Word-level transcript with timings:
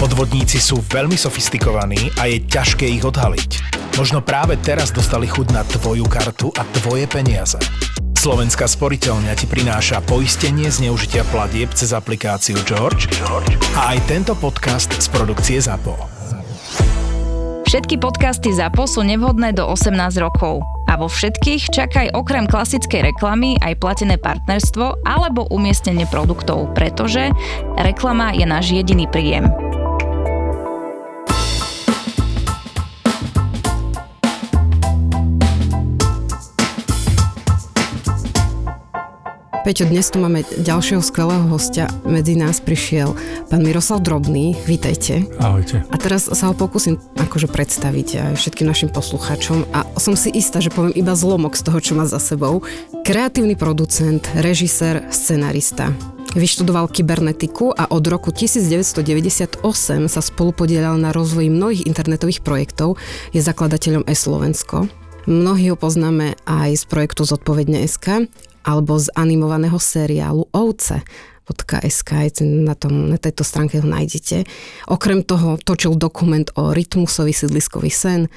Podvodníci 0.00 0.56
sú 0.56 0.80
veľmi 0.80 1.12
sofistikovaní 1.12 2.08
a 2.16 2.24
je 2.24 2.40
ťažké 2.40 2.88
ich 2.88 3.04
odhaliť. 3.04 3.50
Možno 4.00 4.24
práve 4.24 4.56
teraz 4.56 4.88
dostali 4.96 5.28
chuť 5.28 5.52
na 5.52 5.60
tvoju 5.60 6.08
kartu 6.08 6.48
a 6.56 6.64
tvoje 6.80 7.04
peniaze. 7.04 7.60
Slovenská 8.16 8.64
sporiteľňa 8.64 9.36
ti 9.36 9.44
prináša 9.44 10.00
poistenie 10.00 10.72
zneužitia 10.72 11.20
platieb 11.28 11.68
cez 11.76 11.92
aplikáciu 11.92 12.56
George, 12.64 13.12
George 13.12 13.60
a 13.76 13.92
aj 13.92 14.08
tento 14.08 14.32
podcast 14.40 14.88
z 14.88 15.04
produkcie 15.12 15.60
ZAPO. 15.60 15.92
Všetky 17.68 18.00
podcasty 18.00 18.56
ZAPO 18.56 18.88
sú 18.88 19.04
nevhodné 19.04 19.52
do 19.52 19.68
18 19.68 20.16
rokov. 20.16 20.64
A 20.88 20.96
vo 20.96 21.12
všetkých 21.12 21.76
čakaj 21.76 22.16
okrem 22.16 22.48
klasickej 22.48 23.12
reklamy 23.12 23.60
aj 23.60 23.76
platené 23.76 24.16
partnerstvo 24.16 25.04
alebo 25.04 25.44
umiestnenie 25.52 26.08
produktov, 26.08 26.72
pretože 26.72 27.28
reklama 27.76 28.32
je 28.32 28.48
náš 28.48 28.72
jediný 28.72 29.04
príjem. 29.06 29.70
Peťo, 39.70 39.86
dnes 39.86 40.10
tu 40.10 40.18
máme 40.18 40.42
ďalšieho 40.66 40.98
skvelého 40.98 41.46
hostia. 41.46 41.86
Medzi 42.02 42.34
nás 42.34 42.58
prišiel 42.58 43.14
pán 43.54 43.62
Miroslav 43.62 44.02
Drobný. 44.02 44.58
Vítajte. 44.66 45.30
Ahojte. 45.38 45.86
A 45.86 45.94
teraz 45.94 46.26
sa 46.26 46.50
ho 46.50 46.58
pokúsim 46.58 46.98
akože 47.14 47.46
predstaviť 47.46 48.08
aj 48.18 48.32
všetkým 48.34 48.66
našim 48.66 48.90
poslucháčom 48.90 49.70
a 49.70 49.86
som 49.94 50.18
si 50.18 50.34
istá, 50.34 50.58
že 50.58 50.74
poviem 50.74 50.98
iba 50.98 51.14
zlomok 51.14 51.54
z 51.54 51.70
toho, 51.70 51.78
čo 51.78 51.94
má 51.94 52.02
za 52.02 52.18
sebou. 52.18 52.66
Kreatívny 53.06 53.54
producent, 53.54 54.26
režisér, 54.42 55.06
scenarista. 55.14 55.94
Vyštudoval 56.34 56.90
kybernetiku 56.90 57.70
a 57.70 57.94
od 57.94 58.02
roku 58.10 58.34
1998 58.34 59.62
sa 60.10 60.18
spolupodielal 60.18 60.98
na 60.98 61.14
rozvoji 61.14 61.46
mnohých 61.46 61.86
internetových 61.86 62.42
projektov, 62.42 62.98
je 63.30 63.38
zakladateľom 63.38 64.02
e-Slovensko. 64.10 64.90
Mnohí 65.30 65.70
ho 65.70 65.78
poznáme 65.78 66.34
aj 66.42 66.74
z 66.74 66.84
projektu 66.90 67.22
Zodpovedne.sk 67.22 68.26
alebo 68.64 68.98
z 68.98 69.12
animovaného 69.16 69.76
seriálu 69.76 70.48
Ovce 70.52 71.02
.sk, 71.66 72.10
na, 72.46 72.78
tom, 72.78 73.10
na 73.10 73.18
tejto 73.18 73.42
stránke 73.42 73.82
ho 73.82 73.86
nájdete. 73.86 74.46
Okrem 74.86 75.26
toho 75.26 75.58
točil 75.58 75.98
dokument 75.98 76.46
o 76.54 76.70
rytmusový 76.70 77.34
sídliskový 77.34 77.90
sen, 77.90 78.30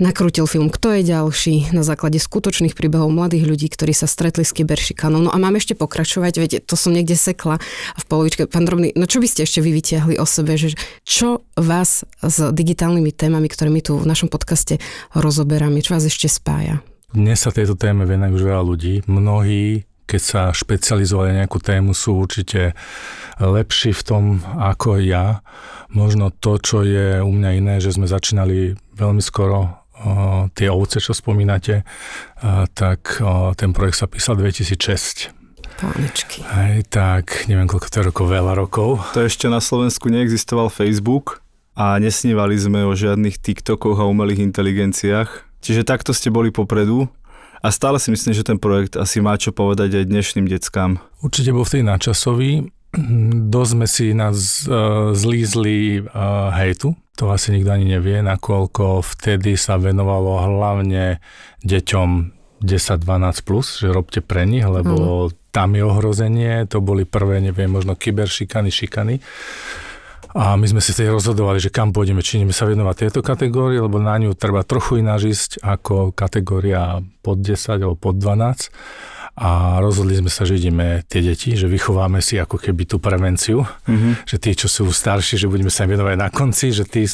nakrútil 0.00 0.48
film 0.48 0.72
Kto 0.72 0.94
je 0.96 1.02
ďalší 1.04 1.54
na 1.74 1.84
základe 1.84 2.16
skutočných 2.16 2.72
príbehov 2.72 3.12
mladých 3.12 3.44
ľudí, 3.44 3.68
ktorí 3.68 3.92
sa 3.92 4.08
stretli 4.08 4.46
s 4.46 4.54
kyberšikanou. 4.54 5.20
No 5.20 5.30
a 5.34 5.38
mám 5.38 5.58
ešte 5.58 5.76
pokračovať, 5.76 6.32
viete, 6.38 6.58
to 6.62 6.78
som 6.78 6.94
niekde 6.94 7.18
sekla 7.18 7.60
v 7.98 8.04
polovičke. 8.08 8.48
Pán 8.48 8.64
Drobný, 8.64 8.94
no 8.96 9.04
čo 9.04 9.20
by 9.20 9.28
ste 9.28 9.44
ešte 9.44 9.60
vy 9.60 9.82
o 10.16 10.26
sebe, 10.26 10.56
že 10.56 10.74
čo 11.04 11.44
vás 11.58 12.06
s 12.22 12.36
digitálnymi 12.38 13.12
témami, 13.12 13.46
ktoré 13.50 13.68
my 13.68 13.82
tu 13.84 13.98
v 13.98 14.08
našom 14.08 14.32
podcaste 14.32 14.80
rozoberáme, 15.12 15.84
čo 15.84 15.94
vás 15.94 16.06
ešte 16.06 16.30
spája? 16.30 16.80
Dnes 17.12 17.44
sa 17.44 17.52
tejto 17.52 17.76
téme 17.76 18.08
venuje 18.08 18.32
už 18.32 18.48
veľa 18.48 18.64
ľudí. 18.64 19.04
Mnohí, 19.04 19.84
keď 20.08 20.20
sa 20.24 20.42
špecializovali 20.48 21.36
na 21.36 21.44
nejakú 21.44 21.60
tému, 21.60 21.92
sú 21.92 22.16
určite 22.16 22.72
lepší 23.36 23.92
v 23.92 24.02
tom 24.02 24.24
ako 24.56 24.96
ja. 24.96 25.44
Možno 25.92 26.32
to, 26.32 26.56
čo 26.56 26.80
je 26.80 27.20
u 27.20 27.28
mňa 27.28 27.50
iné, 27.60 27.74
že 27.84 27.92
sme 27.92 28.08
začínali 28.08 28.80
veľmi 28.96 29.20
skoro 29.20 29.84
tie 30.56 30.72
ovce, 30.72 31.04
čo 31.04 31.12
spomínate, 31.12 31.84
tak 32.72 33.20
ten 33.60 33.76
projekt 33.76 34.00
sa 34.00 34.08
písal 34.08 34.40
2006. 34.40 35.36
Pánečky. 35.84 36.40
Hej, 36.48 36.88
tak 36.88 37.44
neviem, 37.44 37.68
koľko 37.68 37.92
to 37.92 37.96
je 38.00 38.08
rokov, 38.08 38.24
veľa 38.32 38.56
rokov. 38.56 39.04
To 39.12 39.20
ešte 39.20 39.52
na 39.52 39.60
Slovensku 39.60 40.08
neexistoval 40.08 40.72
Facebook 40.72 41.44
a 41.76 42.00
nesnívali 42.00 42.56
sme 42.56 42.88
o 42.88 42.96
žiadnych 42.96 43.36
TikTokoch 43.36 44.00
a 44.00 44.08
umelých 44.08 44.48
inteligenciách 44.48 45.51
Čiže 45.62 45.86
takto 45.86 46.10
ste 46.10 46.28
boli 46.28 46.50
popredu 46.50 47.06
a 47.62 47.70
stále 47.70 48.02
si 48.02 48.10
myslím, 48.10 48.34
že 48.34 48.42
ten 48.42 48.58
projekt 48.58 48.98
asi 48.98 49.22
má 49.22 49.38
čo 49.38 49.54
povedať 49.54 50.02
aj 50.02 50.10
dnešným 50.10 50.50
deckám. 50.50 50.98
Určite 51.22 51.54
bol 51.54 51.62
vtedy 51.62 51.86
nadčasový. 51.86 52.66
Dosť 53.48 53.70
sme 53.72 53.86
si 53.88 54.12
nás 54.12 54.68
uh, 54.68 55.16
zlízli 55.16 56.04
uh, 56.04 56.52
hejtu, 56.52 56.92
to 57.16 57.32
asi 57.32 57.56
nikto 57.56 57.72
ani 57.72 57.88
nevie, 57.96 58.20
nakoľko 58.20 59.00
vtedy 59.00 59.56
sa 59.56 59.80
venovalo 59.80 60.44
hlavne 60.44 61.16
deťom 61.64 62.08
10-12+, 62.60 63.48
plus, 63.48 63.80
že 63.80 63.88
robte 63.88 64.20
pre 64.20 64.44
nich, 64.44 64.68
lebo 64.68 65.32
mm. 65.32 65.54
tam 65.56 65.72
je 65.72 65.82
ohrozenie, 65.88 66.68
to 66.68 66.84
boli 66.84 67.08
prvé, 67.08 67.40
neviem, 67.40 67.72
možno 67.72 67.96
kyberšikany, 67.96 68.68
šikany. 68.68 69.24
A 70.32 70.56
my 70.56 70.64
sme 70.64 70.80
si 70.80 70.96
vtedy 70.96 71.12
rozhodovali, 71.12 71.60
že 71.60 71.68
kam 71.68 71.92
pôjdeme, 71.92 72.24
či 72.24 72.40
ideme 72.40 72.56
sa 72.56 72.64
venovať 72.64 73.08
tejto 73.08 73.20
kategórii, 73.20 73.80
lebo 73.80 74.00
na 74.00 74.16
ňu 74.16 74.32
treba 74.32 74.64
trochu 74.64 75.04
iná 75.04 75.20
ísť 75.20 75.60
ako 75.60 76.16
kategória 76.16 77.04
pod 77.20 77.44
10 77.44 77.84
alebo 77.84 77.96
pod 78.00 78.16
12 78.16 78.72
a 79.32 79.80
rozhodli 79.80 80.12
sme 80.20 80.28
sa, 80.28 80.44
že 80.44 80.60
ideme 80.60 81.00
tie 81.08 81.24
deti, 81.24 81.56
že 81.56 81.64
vychováme 81.64 82.20
si 82.20 82.36
ako 82.36 82.60
keby 82.60 82.84
tú 82.84 83.00
prevenciu, 83.00 83.64
mm-hmm. 83.64 84.28
že 84.28 84.36
tí, 84.36 84.52
čo 84.52 84.68
sú 84.68 84.84
starší, 84.92 85.40
že 85.40 85.48
budeme 85.48 85.72
sa 85.72 85.88
venovať 85.88 86.16
na 86.20 86.28
konci, 86.28 86.68
že 86.68 86.84
tí 86.84 87.08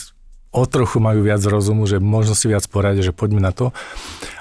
o 0.52 0.62
trochu 0.64 0.98
majú 0.98 1.20
viac 1.24 1.44
rozumu, 1.44 1.84
že 1.84 2.00
možno 2.00 2.32
si 2.32 2.48
viac 2.48 2.64
poradiť, 2.68 3.12
že 3.12 3.16
poďme 3.16 3.44
na 3.44 3.52
to 3.52 3.72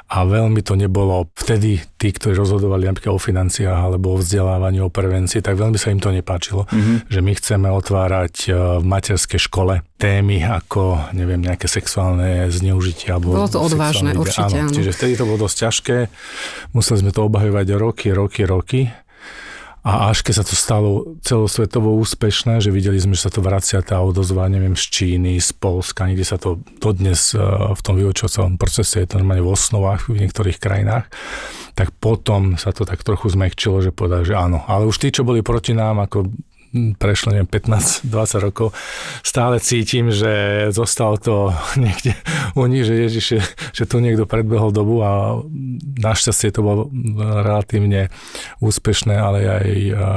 a 0.07 0.23
veľmi 0.23 0.63
to 0.63 0.79
nebolo 0.79 1.27
vtedy 1.35 1.83
tí, 1.99 2.15
ktorí 2.15 2.31
rozhodovali 2.39 2.87
napríklad 2.87 3.11
o 3.11 3.19
financiách 3.19 3.75
alebo 3.75 4.15
o 4.15 4.19
vzdelávaní, 4.23 4.79
o 4.79 4.87
prevencii, 4.87 5.43
tak 5.43 5.59
veľmi 5.59 5.75
sa 5.75 5.91
im 5.91 5.99
to 5.99 6.15
nepáčilo, 6.15 6.63
mm-hmm. 6.63 7.11
že 7.11 7.19
my 7.19 7.31
chceme 7.35 7.67
otvárať 7.67 8.35
e, 8.47 8.49
v 8.79 8.85
materskej 8.87 9.41
škole 9.51 9.83
témy 9.99 10.47
ako, 10.47 11.11
neviem, 11.11 11.43
nejaké 11.43 11.67
sexuálne 11.67 12.47
zneužitie. 12.47 13.11
Alebo 13.11 13.35
bolo 13.35 13.51
to 13.51 13.59
odvážne, 13.59 14.15
určite. 14.15 14.47
Áno, 14.47 14.71
áno. 14.71 14.75
Čiže 14.79 14.95
vtedy 14.95 15.13
to 15.19 15.27
bolo 15.27 15.43
dosť 15.43 15.57
ťažké, 15.67 15.97
museli 16.71 16.97
sme 17.03 17.11
to 17.11 17.27
obhajovať 17.27 17.67
roky, 17.75 18.07
roky, 18.15 18.41
roky 18.47 18.81
a 19.87 20.11
až 20.11 20.19
keď 20.19 20.43
sa 20.43 20.43
to 20.43 20.51
stalo 20.59 20.91
celosvetovo 21.23 21.95
úspešné, 22.03 22.59
že 22.59 22.75
videli 22.75 22.99
sme, 22.99 23.15
že 23.15 23.23
sa 23.23 23.31
to 23.31 23.39
vracia 23.39 23.79
tá 23.79 24.03
odozva, 24.03 24.51
neviem, 24.51 24.75
z 24.75 24.83
Číny, 24.91 25.39
z 25.39 25.55
Polska, 25.55 26.03
niekde 26.03 26.27
sa 26.27 26.35
to 26.35 26.59
dodnes 26.83 27.31
e, 27.31 27.39
v 27.71 27.79
tom 27.79 27.95
vyučovacovom 27.95 28.59
procese 28.59 28.99
je 28.99 29.07
to 29.07 29.23
normálne 29.23 29.47
v 29.47 29.55
osnovách 29.55 30.11
v 30.11 30.27
niektorých 30.27 30.59
krajinách, 30.59 31.07
tak 31.71 31.95
potom 32.03 32.59
sa 32.59 32.75
to 32.75 32.83
tak 32.83 32.99
trochu 33.07 33.31
zmehčilo, 33.31 33.79
že 33.79 33.95
povedali, 33.95 34.27
že 34.27 34.35
áno. 34.35 34.59
Ale 34.67 34.83
už 34.83 34.99
tí, 34.99 35.07
čo 35.07 35.23
boli 35.23 35.39
proti 35.39 35.71
nám, 35.71 36.03
ako 36.03 36.35
prešlo 36.97 37.33
neviem 37.35 37.49
15-20 37.49 38.45
rokov, 38.47 38.67
stále 39.21 39.59
cítim, 39.59 40.09
že 40.13 40.67
zostalo 40.71 41.17
to 41.17 41.51
niekde 41.83 42.13
u 42.55 42.65
nich, 42.65 42.85
že 42.85 42.93
Ježiš, 43.07 43.25
že 43.73 43.83
tu 43.85 43.99
niekto 43.99 44.29
predbehol 44.29 44.71
dobu 44.71 45.01
a 45.01 45.41
našťastie 45.99 46.53
to 46.53 46.61
bolo 46.63 46.81
relatívne 47.17 48.09
úspešné, 48.63 49.13
ale 49.13 49.39
aj 49.45 49.67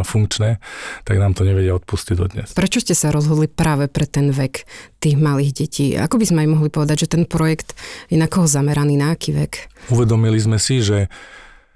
funkčné, 0.06 0.62
tak 1.04 1.16
nám 1.18 1.34
to 1.34 1.42
nevedia 1.42 1.74
odpustiť 1.76 2.14
dodnes. 2.16 2.48
Prečo 2.54 2.80
ste 2.80 2.94
sa 2.96 3.10
rozhodli 3.10 3.48
práve 3.48 3.90
pre 3.90 4.06
ten 4.06 4.30
vek 4.30 4.64
tých 5.00 5.16
malých 5.16 5.52
detí? 5.56 5.86
Ako 5.96 6.20
by 6.20 6.26
sme 6.28 6.38
aj 6.46 6.48
mohli 6.48 6.68
povedať, 6.70 7.08
že 7.08 7.12
ten 7.18 7.24
projekt 7.24 7.74
je 8.12 8.16
na 8.20 8.28
koho 8.30 8.46
zameraný, 8.46 9.00
na 9.00 9.16
aký 9.16 9.32
vek? 9.34 9.52
Uvedomili 9.88 10.38
sme 10.38 10.60
si, 10.60 10.84
že 10.84 11.08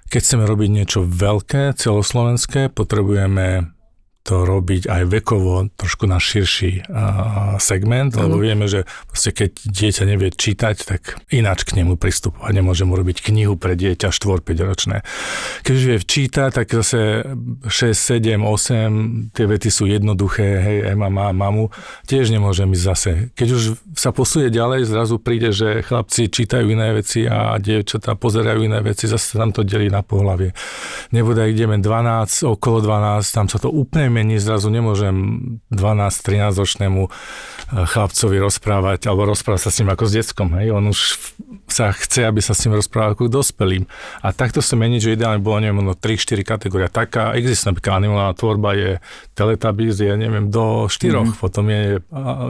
keď 0.09 0.21
chceme 0.21 0.43
robiť 0.45 0.69
niečo 0.69 0.99
veľké, 1.01 1.73
celoslovenské, 1.75 2.69
potrebujeme 2.69 3.74
to 4.25 4.41
robiť 4.41 4.89
aj 4.89 5.03
vekovo 5.05 5.69
trošku 5.77 6.09
na 6.09 6.17
širší 6.17 6.89
uh, 6.89 7.61
segment, 7.61 8.17
ano. 8.17 8.25
lebo 8.25 8.41
vieme, 8.41 8.65
že 8.65 8.89
keď 9.13 9.53
dieťa 9.69 10.03
nevie 10.09 10.33
čítať, 10.33 10.75
tak 10.81 11.21
ináč 11.29 11.61
k 11.61 11.77
nemu 11.77 11.93
pristupovať. 11.93 12.49
Nemôže 12.49 12.89
mu 12.89 12.97
robiť 12.97 13.21
knihu 13.21 13.53
pre 13.53 13.77
dieťa 13.77 14.09
4-5 14.09 14.65
ročné. 14.65 15.05
Keď 15.61 15.73
už 15.77 15.83
vie 15.85 15.97
čítať, 16.01 16.49
tak 16.57 16.73
zase 16.73 17.21
6, 17.69 17.93
7, 17.93 18.41
8, 18.41 19.29
tie 19.37 19.45
vety 19.45 19.69
sú 19.69 19.85
jednoduché, 19.85 20.57
hej, 20.57 20.77
Ema 20.97 21.13
má 21.13 21.29
mamu, 21.29 21.69
tiež 22.09 22.33
nemôže 22.33 22.65
ísť 22.65 22.81
zase. 22.81 23.11
Keď 23.37 23.47
už 23.53 23.61
sa 23.93 24.09
posuje 24.09 24.49
ďalej, 24.49 24.89
zrazu 24.89 25.21
príde, 25.21 25.53
že 25.53 25.85
chlapci 25.85 26.33
čítajú 26.33 26.65
iné 26.65 26.97
veci 26.97 27.29
a 27.29 27.61
dievčatá 27.61 28.17
pozerajú 28.17 28.65
iné 28.65 28.81
veci, 28.81 29.05
zase 29.05 29.37
tam 29.37 29.53
to 29.53 29.61
delí 29.61 29.93
na 29.93 30.01
pohlavie. 30.01 30.49
Nebude, 31.13 31.45
ideme 31.45 31.77
12, 31.77 32.41
okolo 32.57 32.81
12, 32.81 33.21
tam 33.29 33.45
sa 33.45 33.61
to 33.61 33.69
úplne 33.69 34.14
mení, 34.15 34.39
zrazu 34.39 34.71
nemôžem 34.71 35.15
12-13 35.75 36.55
ročnému 36.55 37.01
eh, 37.05 37.11
chlapcovi 37.83 38.39
rozprávať, 38.39 39.11
alebo 39.11 39.27
rozprávať 39.27 39.67
sa 39.67 39.71
s 39.75 39.83
ním 39.83 39.91
ako 39.91 40.03
s 40.07 40.13
deckom, 40.15 40.55
hej, 40.55 40.71
on 40.71 40.87
už 40.87 41.19
sa 41.65 41.91
chce, 41.91 42.29
aby 42.29 42.39
sa 42.39 42.53
s 42.53 42.63
ním 42.63 42.77
rozprával 42.77 43.17
ako 43.17 43.27
k 43.27 43.35
dospelým. 43.35 43.83
A 44.21 44.31
takto 44.31 44.61
sa 44.61 44.77
mení, 44.77 45.01
že 45.01 45.17
ideálne 45.17 45.41
bolo, 45.41 45.59
neviem, 45.59 45.81
no 45.81 45.97
3-4 45.97 46.45
kategória. 46.45 46.87
Taká 46.87 47.33
existuje, 47.33 47.73
napríklad 47.73 47.99
animovaná 47.99 48.31
tvorba 48.37 48.77
je 48.77 48.91
Teletubbies, 49.33 49.97
je, 49.97 50.13
neviem, 50.13 50.53
do 50.53 50.85
4, 50.85 51.11
mm-hmm. 51.11 51.35
potom 51.41 51.65
je 51.67 51.99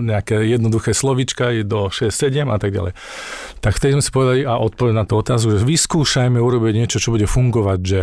nejaké 0.03 0.35
jednoduché 0.45 0.91
slovíčka, 0.91 1.55
je 1.55 1.63
do 1.63 1.87
6-7 1.87 2.45
a 2.51 2.57
tak 2.59 2.75
ďalej. 2.75 2.93
Tak 3.63 3.73
vtedy 3.79 3.97
sme 3.97 4.03
si 4.03 4.11
povedali 4.11 4.41
a 4.43 4.59
odpovedali 4.59 4.99
na 4.99 5.07
tú 5.07 5.15
otázku, 5.15 5.55
že 5.55 5.63
vyskúšajme 5.63 6.37
urobiť 6.37 6.73
niečo, 6.75 6.99
čo 6.99 7.15
bude 7.15 7.25
fungovať, 7.25 7.79
že 7.81 8.01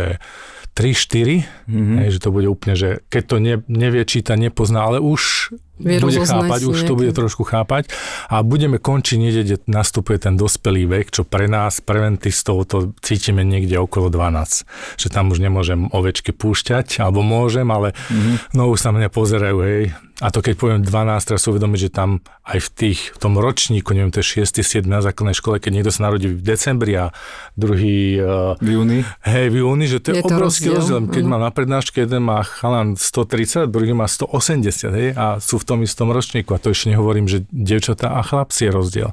3-4, 0.73 1.69
mm-hmm. 1.69 1.97
hej, 2.01 2.09
že 2.17 2.19
to 2.19 2.29
bude 2.33 2.49
úplne, 2.49 2.73
že 2.73 3.05
keď 3.13 3.23
to 3.29 3.35
ne, 3.37 3.55
nevie 3.69 4.01
čítať, 4.01 4.37
nepozná, 4.37 4.89
ale 4.89 4.97
už 4.97 5.53
Vie 5.81 5.97
bude 5.97 6.21
chápať, 6.21 6.69
už 6.69 6.85
to 6.85 6.93
nejaké- 6.93 6.99
bude 7.01 7.11
trošku 7.17 7.43
chápať 7.49 7.89
a 8.29 8.45
budeme 8.45 8.77
končiť 8.77 9.17
niekde, 9.17 9.41
kde 9.41 9.57
nastupuje 9.65 10.21
ten 10.21 10.37
dospelý 10.37 10.85
vek, 10.85 11.09
čo 11.09 11.25
pre 11.25 11.49
nás, 11.49 11.81
preventistov, 11.81 12.69
to 12.69 12.93
cítime 13.01 13.41
niekde 13.41 13.81
okolo 13.81 14.13
12. 14.13 14.69
Že 15.01 15.07
tam 15.09 15.33
už 15.33 15.41
nemôžem 15.41 15.89
ovečky 15.89 16.29
púšťať, 16.29 17.01
alebo 17.01 17.25
môžem, 17.25 17.65
ale 17.73 17.97
mm-hmm. 17.97 18.53
no 18.53 18.69
už 18.69 18.85
sa 18.85 18.93
mňa 18.93 19.09
pozerajú, 19.09 19.57
hej. 19.65 19.83
A 20.21 20.29
to 20.29 20.45
keď 20.45 20.55
poviem 20.55 20.81
12, 20.85 20.93
teraz 21.25 21.43
uvedomiť, 21.49 21.79
že 21.83 21.89
tam 21.89 22.21
aj 22.45 22.59
v 22.59 22.69
tých, 22.69 22.99
v 23.11 23.17
tom 23.17 23.33
ročníku, 23.35 23.97
neviem, 23.97 24.13
to 24.13 24.21
je 24.21 24.45
6. 24.45 24.61
7. 24.61 24.85
na 24.85 25.01
základnej 25.01 25.33
škole, 25.33 25.57
keď 25.57 25.71
niekto 25.73 25.91
sa 25.91 26.05
narodí 26.05 26.29
v 26.29 26.37
decembri 26.37 26.93
a 26.95 27.09
druhý 27.57 28.21
uh, 28.21 28.53
V 28.61 28.69
júni. 28.77 28.99
Hej, 29.25 29.49
v 29.49 29.55
júni, 29.65 29.89
že 29.89 29.97
to 29.99 30.13
je, 30.13 30.21
Je 30.21 30.23
to 30.23 30.37
obrovský 30.37 30.69
rozdiel. 30.69 31.09
Keď 31.09 31.23
áno. 31.25 31.31
mám 31.33 31.41
na 31.43 31.51
prednáške, 31.51 31.97
jeden 32.05 32.23
má 32.23 32.45
chalan 32.45 32.93
130, 32.93 33.73
druhý 33.73 33.97
má 33.97 34.05
180, 34.05 34.93
hej, 34.93 35.09
a 35.17 35.41
sú 35.41 35.57
v 35.57 35.62
tom 35.65 35.79
istom 35.83 36.11
ročníku. 36.11 36.55
A 36.55 36.61
to 36.61 36.71
ešte 36.71 36.91
nehovorím, 36.91 37.27
že 37.31 37.47
devčatá 37.49 38.15
a 38.15 38.21
chlapci 38.21 38.67
je 38.67 38.71
rozdiel. 38.71 39.09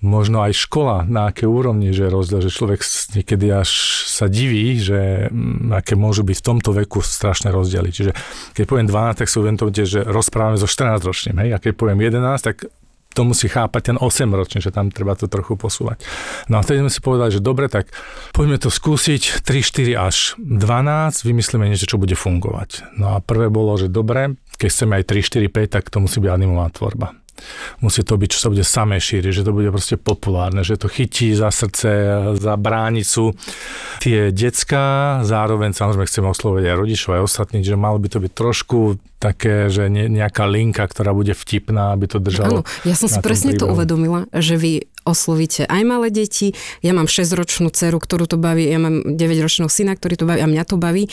Možno 0.00 0.40
aj 0.40 0.56
škola, 0.56 1.04
na 1.04 1.28
aké 1.28 1.44
úrovni, 1.44 1.92
že 1.92 2.08
je 2.08 2.14
rozdiel, 2.14 2.40
že 2.40 2.50
človek 2.54 2.80
niekedy 3.14 3.46
až 3.52 3.70
sa 4.08 4.26
diví, 4.26 4.80
že 4.80 5.28
mm, 5.28 5.76
aké 5.76 5.94
môžu 5.94 6.24
byť 6.24 6.36
v 6.40 6.46
tomto 6.46 6.70
veku 6.72 7.04
strašné 7.04 7.52
rozdiely. 7.52 7.88
Čiže 7.92 8.12
keď 8.56 8.64
poviem 8.64 8.88
12, 8.88 9.20
tak 9.20 9.28
si 9.28 9.36
uvedomte, 9.36 9.82
že 9.84 10.00
rozprávame 10.02 10.56
so 10.56 10.66
14 10.66 11.04
ročným, 11.04 11.36
hej, 11.46 11.50
a 11.54 11.58
keď 11.60 11.72
poviem 11.76 12.00
11, 12.00 12.20
tak 12.40 12.66
to 13.14 13.26
musí 13.26 13.50
chápať 13.50 13.94
ten 13.94 13.96
8 13.98 14.30
ročný, 14.30 14.62
že 14.62 14.70
tam 14.70 14.88
treba 14.88 15.18
to 15.18 15.26
trochu 15.26 15.58
posúvať. 15.58 16.02
No 16.46 16.58
a 16.58 16.64
vtedy 16.64 16.86
sme 16.86 16.92
si 16.92 17.00
povedali, 17.02 17.30
že 17.34 17.42
dobre, 17.42 17.66
tak 17.66 17.90
poďme 18.30 18.62
to 18.62 18.70
skúsiť 18.70 19.42
3, 19.42 19.60
4 19.60 19.98
až 19.98 20.38
12, 20.38 21.26
vymyslíme 21.26 21.66
niečo, 21.66 21.90
čo 21.90 21.98
bude 21.98 22.14
fungovať. 22.14 22.94
No 22.96 23.18
a 23.18 23.22
prvé 23.22 23.50
bolo, 23.50 23.74
že 23.74 23.90
dobre, 23.90 24.38
keď 24.56 24.68
chceme 24.70 24.92
aj 25.02 25.04
3, 25.10 25.50
4, 25.50 25.68
5, 25.68 25.74
tak 25.74 25.84
to 25.90 25.98
musí 25.98 26.22
byť 26.22 26.30
animovaná 26.30 26.70
tvorba. 26.70 27.19
Musí 27.80 28.04
to 28.04 28.14
byť, 28.16 28.28
čo 28.30 28.38
sa 28.38 28.48
bude 28.52 28.64
samé 28.64 29.00
šíriť, 29.00 29.32
že 29.32 29.46
to 29.46 29.52
bude 29.54 29.70
proste 29.70 29.96
populárne, 29.96 30.64
že 30.64 30.80
to 30.80 30.86
chytí 30.90 31.32
za 31.32 31.52
srdce, 31.52 31.88
za 32.38 32.54
bránicu 32.56 33.34
tie 34.00 34.32
decka, 34.32 35.20
zároveň 35.26 35.76
samozrejme 35.76 36.08
chceme 36.08 36.28
osloviť 36.30 36.64
aj 36.68 36.76
rodičov, 36.76 37.10
aj 37.16 37.24
ostatných, 37.26 37.66
že 37.66 37.76
malo 37.76 37.98
by 38.00 38.08
to 38.08 38.18
byť 38.20 38.32
trošku 38.32 38.78
také, 39.20 39.68
že 39.68 39.92
ne, 39.92 40.08
nejaká 40.08 40.48
linka, 40.48 40.80
ktorá 40.80 41.12
bude 41.12 41.36
vtipná, 41.36 41.92
aby 41.92 42.08
to 42.08 42.16
držalo. 42.16 42.64
Áno, 42.64 42.88
ja 42.88 42.96
som 42.96 43.04
si 43.04 43.20
presne 43.20 43.52
to 43.52 43.68
príbehu. 43.68 43.76
uvedomila, 43.76 44.20
že 44.32 44.56
vy 44.56 44.88
oslovíte 45.04 45.64
aj 45.66 45.82
malé 45.86 46.08
deti. 46.12 46.52
Ja 46.84 46.92
mám 46.92 47.08
6-ročnú 47.08 47.72
dceru, 47.72 47.98
ktorú 48.00 48.28
to 48.28 48.36
baví, 48.36 48.68
ja 48.68 48.80
mám 48.80 49.04
9-ročného 49.16 49.70
syna, 49.72 49.96
ktorý 49.96 50.14
to 50.20 50.24
baví 50.28 50.40
a 50.44 50.48
mňa 50.48 50.64
to 50.68 50.76
baví. 50.76 51.08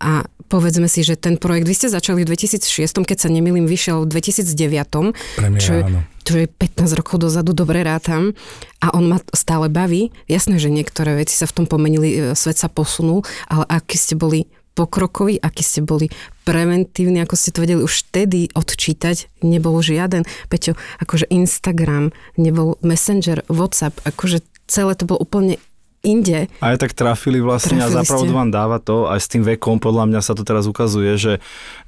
A 0.00 0.24
povedzme 0.46 0.86
si, 0.86 1.02
že 1.02 1.18
ten 1.18 1.36
projekt, 1.36 1.66
vy 1.66 1.74
ste 1.74 1.88
začali 1.90 2.22
v 2.22 2.32
2006, 2.32 3.06
keď 3.06 3.18
sa 3.18 3.28
nemýlim, 3.28 3.66
vyšiel 3.66 4.06
v 4.06 4.18
2009. 4.18 5.14
Pre 5.36 5.48
mňa 5.52 5.60
čo, 5.60 5.72
je, 5.74 5.82
čo 6.22 6.34
je 6.42 6.46
15 6.48 6.98
rokov 6.98 7.16
dozadu, 7.20 7.52
dobre 7.52 7.82
rátam. 7.82 8.32
A 8.80 8.94
on 8.94 9.10
ma 9.10 9.18
stále 9.34 9.66
baví. 9.68 10.14
Jasné, 10.30 10.62
že 10.62 10.70
niektoré 10.70 11.18
veci 11.18 11.34
sa 11.34 11.50
v 11.50 11.62
tom 11.62 11.66
pomenili, 11.66 12.10
e, 12.14 12.38
svet 12.38 12.56
sa 12.56 12.70
posunul, 12.70 13.26
ale 13.50 13.64
aký 13.68 13.98
ste 13.98 14.14
boli 14.14 14.46
pokrokoví, 14.76 15.40
aký 15.40 15.64
ste 15.64 15.80
boli 15.80 16.12
preventívni, 16.44 17.24
ako 17.24 17.34
ste 17.34 17.50
to 17.50 17.64
vedeli 17.64 17.80
už 17.80 18.12
vtedy 18.12 18.52
odčítať, 18.52 19.40
nebol 19.40 19.80
žiaden, 19.80 20.28
Peťo, 20.52 20.76
akože 21.00 21.26
Instagram, 21.32 22.12
nebol 22.36 22.76
Messenger, 22.84 23.42
WhatsApp, 23.48 23.96
akože 24.04 24.44
celé 24.68 24.92
to 24.92 25.08
bolo 25.08 25.24
úplne 25.24 25.56
inde. 26.06 26.46
Aj 26.62 26.78
tak 26.78 26.94
trafili 26.94 27.42
vlastne 27.42 27.82
a 27.82 27.90
Trafili 27.90 27.98
zapravdu 27.98 28.30
ste. 28.30 28.38
vám 28.38 28.50
dáva 28.54 28.78
to, 28.78 29.10
aj 29.10 29.18
s 29.18 29.26
tým 29.26 29.42
vekom, 29.42 29.82
podľa 29.82 30.06
mňa 30.06 30.20
sa 30.22 30.38
to 30.38 30.46
teraz 30.46 30.70
ukazuje, 30.70 31.18
že 31.18 31.32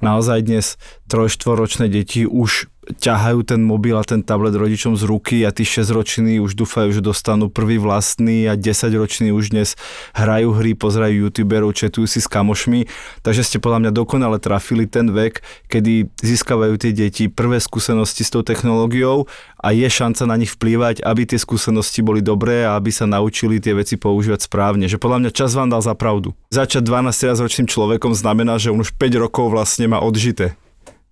naozaj 0.03 0.43
dnes 0.43 0.75
troj-štvoročné 1.09 1.89
deti 1.89 2.29
už 2.29 2.69
ťahajú 2.89 3.45
ten 3.45 3.61
mobil 3.61 3.93
a 3.93 4.01
ten 4.01 4.25
tablet 4.25 4.55
rodičom 4.57 4.97
z 4.97 5.05
ruky 5.05 5.45
a 5.45 5.53
tí 5.53 5.61
6-roční 5.61 6.41
už 6.41 6.57
dúfajú, 6.57 6.89
že 6.89 7.05
dostanú 7.05 7.51
prvý 7.51 7.77
vlastný 7.77 8.49
a 8.49 8.57
10-roční 8.57 9.29
už 9.29 9.53
dnes 9.53 9.77
hrajú 10.17 10.57
hry, 10.57 10.73
pozerajú 10.73 11.29
youtuberov, 11.29 11.77
četujú 11.77 12.09
si 12.09 12.17
s 12.17 12.25
kamošmi, 12.25 12.89
takže 13.21 13.45
ste 13.45 13.57
podľa 13.61 13.85
mňa 13.85 13.91
dokonale 13.93 14.41
trafili 14.41 14.89
ten 14.89 15.13
vek, 15.13 15.45
kedy 15.69 16.09
získavajú 16.17 16.81
tie 16.81 16.91
deti 16.95 17.29
prvé 17.29 17.61
skúsenosti 17.61 18.25
s 18.25 18.33
tou 18.33 18.41
technológiou 18.41 19.29
a 19.61 19.69
je 19.69 19.85
šanca 19.85 20.25
na 20.25 20.35
nich 20.41 20.49
vplývať, 20.57 21.05
aby 21.05 21.29
tie 21.29 21.37
skúsenosti 21.37 22.01
boli 22.01 22.25
dobré 22.25 22.65
a 22.65 22.73
aby 22.73 22.89
sa 22.89 23.05
naučili 23.05 23.61
tie 23.61 23.77
veci 23.77 24.01
používať 24.01 24.49
správne. 24.49 24.89
Že 24.89 24.97
podľa 24.97 25.19
mňa 25.27 25.31
čas 25.35 25.53
vám 25.53 25.69
dal 25.69 25.85
za 25.85 25.93
pravdu. 25.93 26.33
Začať 26.49 26.81
12 26.81 27.43
ročným 27.43 27.67
človekom 27.69 28.17
znamená, 28.17 28.57
že 28.57 28.73
on 28.73 28.81
už 28.81 28.97
5 28.97 29.19
rokov 29.19 29.53
vlastne 29.53 29.85
má 29.91 30.01
odžité 30.01 30.57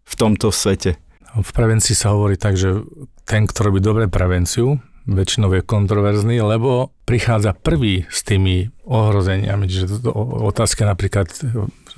v 0.07 0.13
tomto 0.15 0.55
svete. 0.55 0.95
V 1.37 1.51
prevencii 1.51 1.93
sa 1.93 2.15
hovorí 2.15 2.39
tak, 2.39 2.55
že 2.55 2.81
ten, 3.27 3.43
kto 3.45 3.67
robí 3.67 3.83
dobre 3.83 4.07
prevenciu, 4.07 4.79
väčšinou 5.07 5.51
je 5.55 5.63
kontroverzný, 5.63 6.43
lebo 6.43 6.91
prichádza 7.07 7.55
prvý 7.55 8.03
s 8.11 8.27
tými 8.27 8.67
ohrozeniami. 8.83 9.63
Čiže 9.67 10.11
otázka 10.43 10.83
napríklad 10.83 11.31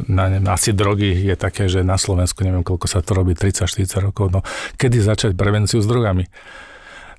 na, 0.05 0.29
na 0.37 0.53
asi 0.53 0.71
drogy 0.71 1.17
je 1.17 1.33
také, 1.33 1.65
že 1.65 1.81
na 1.81 1.97
Slovensku 1.97 2.45
neviem, 2.45 2.61
koľko 2.61 2.85
sa 2.85 3.01
to 3.01 3.17
robí, 3.17 3.33
30-40 3.33 4.05
rokov. 4.05 4.29
No, 4.29 4.45
kedy 4.77 5.01
začať 5.01 5.31
prevenciu 5.33 5.81
s 5.81 5.89
drogami? 5.89 6.29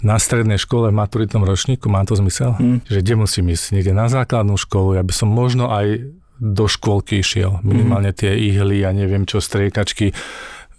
Na 0.01 0.17
strednej 0.17 0.57
škole 0.57 0.89
v 0.89 0.97
maturitnom 0.97 1.45
ročníku 1.45 1.91
má 1.93 2.07
to 2.07 2.17
zmysel? 2.17 2.57
Hm. 2.57 2.87
Že 2.89 2.99
kde 3.05 3.15
musím 3.19 3.45
ísť? 3.53 3.65
Niekde 3.77 3.93
na 3.93 4.07
základnú 4.09 4.57
školu, 4.57 4.97
ja 4.97 5.03
by 5.05 5.13
som 5.13 5.29
možno 5.29 5.69
aj 5.75 6.07
do 6.41 6.65
škôlky 6.65 7.21
išiel. 7.21 7.61
Minimálne 7.61 8.17
tie 8.17 8.33
ihly 8.33 8.81
a 8.81 8.97
neviem 8.97 9.29
čo, 9.29 9.45
striekačky 9.45 10.17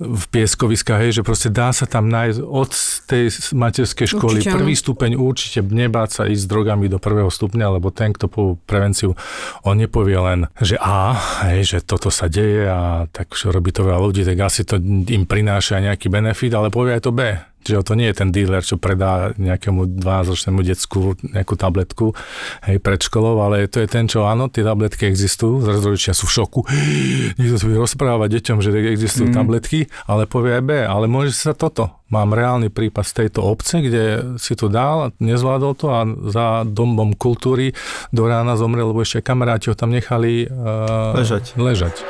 v 0.01 0.25
pieskoviskách, 0.33 1.00
hej, 1.06 1.21
že 1.21 1.24
proste 1.24 1.53
dá 1.53 1.69
sa 1.69 1.86
tam 1.86 2.09
nájsť 2.09 2.39
od 2.42 2.71
tej 3.06 3.24
materskej 3.53 4.07
školy 4.18 4.42
Určite 4.42 4.57
prvý 4.57 4.74
stupeň 4.74 5.12
určite 5.13 5.59
nebáť 5.62 6.09
sa 6.09 6.24
ísť 6.25 6.42
s 6.42 6.50
drogami 6.50 6.89
do 6.89 6.98
prvého 6.98 7.30
stupňa, 7.30 7.77
lebo 7.77 7.94
ten, 7.94 8.09
kto 8.09 8.25
po 8.25 8.57
prevenciu, 8.65 9.13
on 9.62 9.77
nepovie 9.77 10.18
len, 10.18 10.50
že 10.57 10.81
A, 10.81 11.13
hej, 11.53 11.77
že 11.77 11.77
toto 11.86 12.09
sa 12.09 12.25
deje 12.25 12.65
a 12.65 13.06
tak 13.13 13.38
že 13.38 13.53
robí 13.53 13.69
to 13.69 13.86
veľa 13.86 14.01
ľudí, 14.01 14.25
tak 14.25 14.38
asi 14.42 14.65
to 14.65 14.81
im 14.81 15.30
prináša 15.30 15.77
nejaký 15.77 16.09
benefit, 16.09 16.51
ale 16.57 16.74
povie 16.74 16.98
aj 16.98 17.06
to 17.06 17.13
B. 17.13 17.50
Čiže 17.62 17.86
to 17.86 17.94
nie 17.94 18.10
je 18.10 18.16
ten 18.18 18.30
dealer, 18.34 18.66
čo 18.66 18.81
predá 18.81 19.31
nejakému 19.38 20.02
12-ročnému 20.02 20.62
decku 20.66 21.13
nejakú 21.22 21.54
tabletku 21.54 22.18
hej, 22.66 22.78
pred 22.81 23.00
školou, 23.00 23.38
ale 23.42 23.69
to 23.69 23.80
je 23.81 23.88
ten, 23.88 24.10
čo 24.10 24.25
áno, 24.25 24.50
tie 24.50 24.66
tabletky 24.66 25.06
existujú, 25.06 25.62
zrazu 25.62 25.94
rodičia 25.94 26.18
sú 26.18 26.25
v 26.25 26.34
šoku, 26.42 26.62
niekto 27.38 27.56
si 27.62 27.66
bude 27.69 27.80
rozprávať 27.80 28.42
deťom, 28.42 28.58
že 28.60 28.69
existujú 28.74 29.30
mm. 29.30 29.36
tabletky, 29.36 29.80
ale 30.10 30.25
povie 30.25 30.58
aj 30.58 30.63
B, 30.66 30.72
ale 30.81 31.06
môže 31.06 31.38
sa 31.38 31.53
toto. 31.53 32.01
Mám 32.12 32.36
reálny 32.36 32.68
prípad 32.68 33.08
z 33.08 33.13
tejto 33.24 33.39
obce, 33.48 33.80
kde 33.80 34.36
si 34.36 34.51
to 34.60 34.68
dal, 34.68 35.15
nezvládol 35.24 35.74
to 35.80 35.88
a 35.88 36.03
za 36.27 36.68
domom 36.68 37.15
kultúry 37.15 37.72
do 38.12 38.27
rána 38.27 38.60
zomrel, 38.60 38.91
lebo 38.91 39.00
ešte 39.00 39.24
kamaráti 39.24 39.72
ho 39.72 39.80
tam 39.80 39.96
nechali 39.96 40.51
uh, 40.51 41.15
Ležať. 41.15 41.56
ležať. 41.56 42.03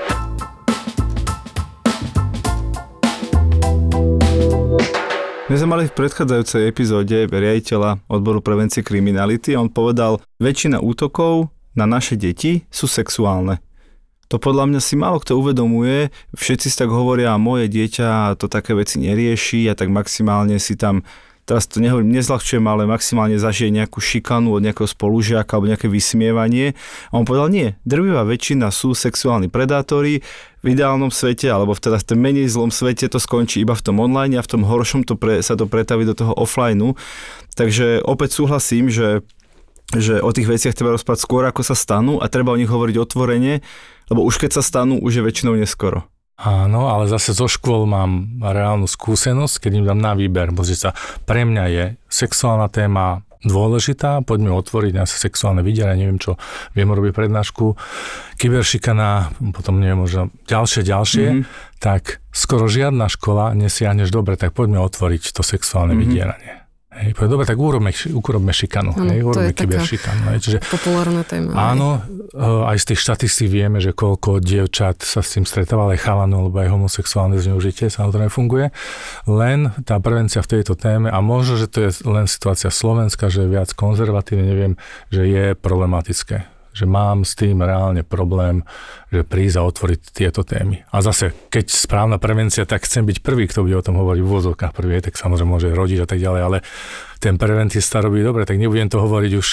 My 5.51 5.59
sme 5.59 5.75
mali 5.75 5.83
v 5.83 5.99
predchádzajúcej 5.99 6.63
epizóde 6.63 7.27
riaditeľa 7.27 8.07
odboru 8.07 8.39
prevencie 8.39 8.87
kriminality 8.87 9.51
a 9.51 9.59
on 9.59 9.67
povedal, 9.67 10.23
väčšina 10.39 10.79
útokov 10.79 11.51
na 11.75 11.83
naše 11.83 12.15
deti 12.15 12.63
sú 12.71 12.87
sexuálne. 12.87 13.59
To 14.31 14.39
podľa 14.39 14.71
mňa 14.71 14.79
si 14.79 14.95
málo 14.95 15.19
kto 15.19 15.35
uvedomuje, 15.35 16.07
všetci 16.39 16.71
si 16.71 16.75
tak 16.79 16.87
hovoria, 16.87 17.35
moje 17.35 17.67
dieťa 17.67 18.39
to 18.39 18.47
také 18.47 18.79
veci 18.79 19.03
nerieši 19.03 19.67
a 19.67 19.75
tak 19.75 19.91
maximálne 19.91 20.55
si 20.55 20.79
tam, 20.79 21.03
teraz 21.45 21.67
to 21.67 21.81
nehovorím, 21.81 22.13
nezľahčujem, 22.15 22.63
ale 22.65 22.89
maximálne 22.89 23.37
zažije 23.37 23.73
nejakú 23.73 23.99
šikanu 23.99 24.55
od 24.55 24.63
nejakého 24.63 24.87
spolužiaka 24.87 25.57
alebo 25.57 25.69
nejaké 25.71 25.87
vysmievanie. 25.91 26.73
A 27.09 27.13
on 27.17 27.25
povedal, 27.27 27.49
nie, 27.51 27.67
drvivá 27.83 28.23
väčšina 28.23 28.69
sú 28.69 28.93
sexuálni 28.93 29.47
predátori, 29.47 30.23
v 30.61 30.77
ideálnom 30.77 31.09
svete, 31.09 31.49
alebo 31.49 31.73
v 31.73 31.81
teda 31.81 31.97
v 31.97 32.05
tom 32.05 32.19
menej 32.21 32.45
zlom 32.45 32.69
svete 32.69 33.09
to 33.09 33.17
skončí 33.17 33.65
iba 33.65 33.73
v 33.73 33.81
tom 33.81 33.97
online 33.97 34.37
a 34.37 34.45
v 34.45 34.51
tom 34.51 34.61
horšom 34.61 35.09
to 35.09 35.17
pre, 35.17 35.41
sa 35.41 35.57
to 35.57 35.65
pretaví 35.65 36.05
do 36.05 36.13
toho 36.13 36.37
offlineu. 36.37 36.93
Takže 37.57 38.05
opäť 38.05 38.37
súhlasím, 38.37 38.93
že 38.93 39.25
že 39.91 40.23
o 40.23 40.31
tých 40.31 40.47
veciach 40.47 40.71
treba 40.71 40.95
rozprávať 40.95 41.19
skôr, 41.19 41.43
ako 41.43 41.67
sa 41.67 41.75
stanú 41.75 42.23
a 42.23 42.31
treba 42.31 42.55
o 42.55 42.59
nich 42.59 42.71
hovoriť 42.71 42.95
otvorene, 42.95 43.59
lebo 44.07 44.23
už 44.23 44.39
keď 44.39 44.55
sa 44.55 44.63
stanú, 44.63 44.95
už 45.03 45.19
je 45.19 45.25
väčšinou 45.27 45.59
neskoro. 45.59 46.07
Áno, 46.41 46.89
ale 46.89 47.05
zase 47.05 47.37
zo 47.37 47.45
škôl 47.45 47.85
mám 47.85 48.41
reálnu 48.41 48.89
skúsenosť, 48.89 49.61
keď 49.61 49.71
im 49.77 49.85
dám 49.85 49.99
na 50.01 50.17
výber. 50.17 50.49
Pozrite 50.49 50.89
sa, 50.89 50.91
pre 51.29 51.45
mňa 51.45 51.65
je 51.69 51.85
sexuálna 52.09 52.65
téma 52.73 53.21
dôležitá, 53.45 54.21
poďme 54.21 54.53
otvoriť 54.53 54.93
na 54.93 55.05
sexuálne 55.05 55.65
videnia, 55.65 55.97
neviem 55.97 56.21
čo, 56.21 56.37
viem 56.77 56.89
robiť 56.89 57.13
prednášku, 57.13 57.73
kyberšikana, 58.37 59.33
potom 59.53 59.81
neviem, 59.81 59.97
možno 59.97 60.29
ďalšie, 60.45 60.81
ďalšie, 60.85 61.27
mm-hmm. 61.29 61.77
tak 61.81 62.21
skoro 62.29 62.69
žiadna 62.69 63.09
škola 63.09 63.57
nesiahneš 63.57 64.13
dobre, 64.13 64.37
tak 64.37 64.53
poďme 64.53 64.81
otvoriť 64.81 65.33
to 65.33 65.41
sexuálne 65.41 65.97
mm-hmm. 65.97 66.05
vydieranie. 66.05 66.60
Hej, 66.91 67.15
povedal, 67.15 67.39
dobre, 67.39 67.47
tak 67.47 67.55
urobme, 67.55 67.91
urobme 68.19 68.51
šikanu. 68.51 68.91
Áno, 68.91 69.11
hej, 69.15 69.23
to 69.23 69.27
urobme 69.31 69.53
kyberšikanu. 69.55 70.21
Hej, 70.27 70.39
čiže, 70.43 70.57
Populárna 70.67 71.23
téma. 71.23 71.55
áno, 71.55 72.03
eh, 72.35 72.69
aj 72.71 72.77
z 72.83 72.85
tých 72.91 72.99
štatistík 73.07 73.47
vieme, 73.47 73.79
že 73.79 73.95
koľko 73.95 74.43
dievčat 74.43 74.99
sa 74.99 75.23
s 75.23 75.39
tým 75.39 75.47
stretáva, 75.47 75.87
aj 75.95 76.03
chalanu, 76.03 76.43
alebo 76.43 76.59
aj 76.59 76.67
homosexuálne 76.67 77.39
zneužitie 77.39 77.87
samozrejme 77.87 78.27
funguje. 78.27 78.75
Len 79.23 79.71
tá 79.87 80.03
prevencia 80.03 80.43
v 80.43 80.59
tejto 80.59 80.75
téme, 80.75 81.07
a 81.07 81.23
možno, 81.23 81.55
že 81.55 81.71
to 81.71 81.87
je 81.87 81.89
len 82.03 82.27
situácia 82.27 82.67
Slovenska, 82.67 83.31
že 83.31 83.47
je 83.47 83.55
viac 83.55 83.71
konzervatívne, 83.71 84.43
neviem, 84.43 84.73
že 85.07 85.23
je 85.31 85.45
problematické 85.55 86.60
že 86.71 86.87
mám 86.87 87.27
s 87.27 87.35
tým 87.35 87.59
reálne 87.59 88.01
problém, 88.03 88.63
že 89.11 89.27
prísť 89.27 89.55
a 89.59 89.67
otvoriť 89.67 89.99
tieto 90.15 90.41
témy. 90.47 90.87
A 90.91 91.03
zase, 91.03 91.35
keď 91.51 91.67
správna 91.67 92.17
prevencia, 92.17 92.63
tak 92.63 92.87
chcem 92.87 93.03
byť 93.03 93.19
prvý, 93.19 93.47
kto 93.47 93.67
bude 93.67 93.75
o 93.75 93.85
tom 93.85 93.99
hovoriť 93.99 94.21
v 94.23 94.27
úvodzovkách 94.27 94.73
prvý, 94.73 95.03
tak 95.03 95.19
samozrejme 95.19 95.51
môže 95.51 95.67
rodiť 95.71 95.99
a 96.03 96.07
tak 96.07 96.19
ďalej, 96.23 96.41
ale 96.41 96.57
ten 97.21 97.37
preventista 97.37 98.01
robí 98.01 98.25
dobre, 98.25 98.47
tak 98.49 98.57
nebudem 98.57 98.89
to 98.89 98.97
hovoriť 98.97 99.31
už 99.37 99.47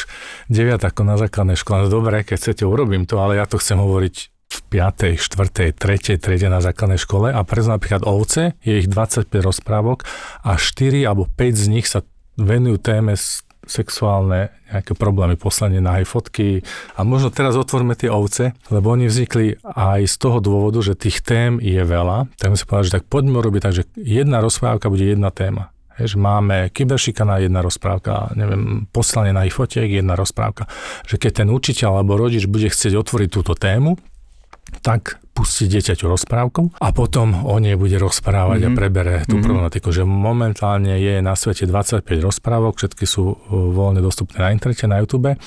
9 0.49 0.89
ako 0.89 1.01
na 1.05 1.21
základnej 1.21 1.59
škole. 1.59 1.85
No 1.85 1.89
dobre, 1.93 2.25
keď 2.25 2.37
chcete, 2.41 2.65
urobím 2.65 3.05
to, 3.05 3.21
ale 3.21 3.37
ja 3.37 3.45
to 3.45 3.61
chcem 3.61 3.77
hovoriť 3.77 4.17
v 4.49 4.59
5., 4.73 5.21
4., 5.21 5.77
3., 5.77 6.17
triede 6.17 6.49
na 6.49 6.65
základnej 6.65 6.97
škole 6.97 7.29
a 7.29 7.41
pre 7.45 7.61
napríklad 7.61 8.09
ovce, 8.09 8.57
je 8.65 8.81
ich 8.81 8.89
25 8.89 9.29
rozprávok 9.45 10.09
a 10.41 10.57
4 10.57 11.05
alebo 11.05 11.29
5 11.29 11.53
z 11.53 11.67
nich 11.69 11.85
sa 11.85 12.01
venujú 12.41 12.81
téme 12.81 13.13
sexuálne 13.69 14.49
nejaké 14.73 14.97
problémy, 14.97 15.37
poslanie 15.37 15.79
na 15.79 16.01
fotky 16.03 16.65
a 16.97 17.05
možno 17.05 17.29
teraz 17.29 17.55
otvoríme 17.55 17.95
tie 17.95 18.09
ovce, 18.09 18.57
lebo 18.73 18.93
oni 18.93 19.07
vznikli 19.07 19.61
aj 19.65 20.09
z 20.09 20.17
toho 20.17 20.41
dôvodu, 20.41 20.81
že 20.81 20.97
tých 20.97 21.21
tém 21.21 21.61
je 21.61 21.81
veľa, 21.85 22.33
tak 22.41 22.57
si 22.57 22.65
povedali, 22.65 22.89
že 22.89 22.97
tak 23.01 23.07
poďme 23.07 23.39
robiť 23.45 23.61
tak, 23.61 23.75
že 23.77 23.85
jedna 23.97 24.41
rozprávka 24.41 24.89
bude 24.89 25.05
jedna 25.05 25.29
téma. 25.29 25.71
Že 25.99 26.15
máme 26.15 26.71
kyberšikana, 26.71 27.43
jedna 27.43 27.59
rozprávka, 27.59 28.31
neviem, 28.39 28.87
poslanie 28.95 29.35
na 29.35 29.43
ich 29.45 29.55
fotiek, 29.57 29.91
jedna 29.91 30.15
rozprávka. 30.15 30.71
Že 31.11 31.17
keď 31.19 31.33
ten 31.43 31.49
učiteľ 31.51 32.01
alebo 32.01 32.15
rodič 32.15 32.47
bude 32.47 32.71
chcieť 32.71 32.95
otvoriť 32.95 33.29
túto 33.35 33.59
tému, 33.59 33.99
tak 34.81 35.19
pustí 35.39 35.71
dieťaťu 35.71 36.11
rozprávku 36.11 36.75
a 36.83 36.91
potom 36.91 37.47
o 37.47 37.63
nej 37.63 37.79
bude 37.79 37.95
rozprávať 37.95 38.59
mm-hmm. 38.59 38.67
a 38.67 38.75
mhm. 38.75 38.79
prebere 38.83 39.15
tú 39.23 39.39
mm-hmm. 39.39 39.47
problematiku, 39.47 39.89
že 39.95 40.03
momentálne 40.03 40.99
je 40.99 41.23
na 41.23 41.39
svete 41.39 41.71
25 41.71 42.03
rozprávok, 42.19 42.75
všetky 42.75 43.07
sú 43.07 43.23
uh, 43.31 43.37
voľne 43.71 44.03
dostupné 44.03 44.43
na 44.43 44.51
internete, 44.51 44.91
na 44.91 44.99
YouTube 44.99 45.39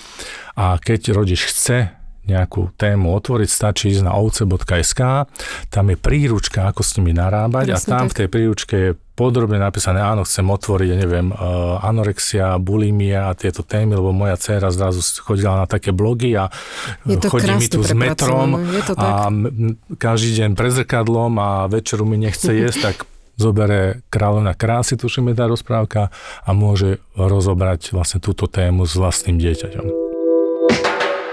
a 0.55 0.65
keď 0.79 1.11
rodič 1.11 1.43
chce 1.51 2.00
nejakú 2.21 2.69
tému 2.77 3.17
otvoriť, 3.17 3.49
stačí 3.49 3.89
ísť 3.89 4.05
na 4.05 4.13
ovce.sk, 4.13 5.01
tam 5.73 5.85
je 5.89 5.97
príručka, 5.97 6.69
ako 6.69 6.81
s 6.85 6.93
nimi 7.01 7.17
narábať 7.17 7.73
Presne 7.73 7.77
a 7.77 7.91
tam 7.97 8.05
tak. 8.07 8.11
v 8.13 8.17
tej 8.17 8.27
príručke 8.29 8.75
je 8.77 8.91
podrobne 9.17 9.61
napísané, 9.61 10.01
áno, 10.01 10.25
chcem 10.25 10.45
otvoriť, 10.45 10.87
ja 10.89 10.97
neviem, 10.97 11.29
uh, 11.29 11.77
anorexia, 11.81 12.57
bulimia 12.57 13.29
a 13.29 13.37
tieto 13.37 13.61
témy, 13.61 13.97
lebo 13.97 14.13
moja 14.13 14.37
dcéra 14.37 14.73
zrazu 14.73 15.01
chodila 15.21 15.61
na 15.61 15.67
také 15.69 15.93
blogy 15.93 16.33
a 16.37 16.49
to 17.05 17.29
chodí 17.29 17.53
mi 17.53 17.67
tu 17.69 17.85
s 17.85 17.93
metrom 17.93 18.57
a 18.97 19.29
každý 20.01 20.41
deň 20.41 20.49
pre 20.57 20.73
zrkadlom 20.73 21.37
a 21.37 21.49
večeru 21.69 22.05
mi 22.05 22.17
nechce 22.17 22.49
jesť, 22.49 22.79
tak 22.81 22.95
zobere 23.37 24.05
kráľovna 24.13 24.53
krásy, 24.53 24.97
tuším 24.97 25.33
je 25.33 25.35
tá 25.37 25.45
rozprávka 25.49 26.13
a 26.45 26.49
môže 26.53 27.01
rozobrať 27.17 27.93
vlastne 27.93 28.21
túto 28.21 28.45
tému 28.45 28.89
s 28.89 28.93
vlastným 28.97 29.37
dieťaťom 29.41 30.00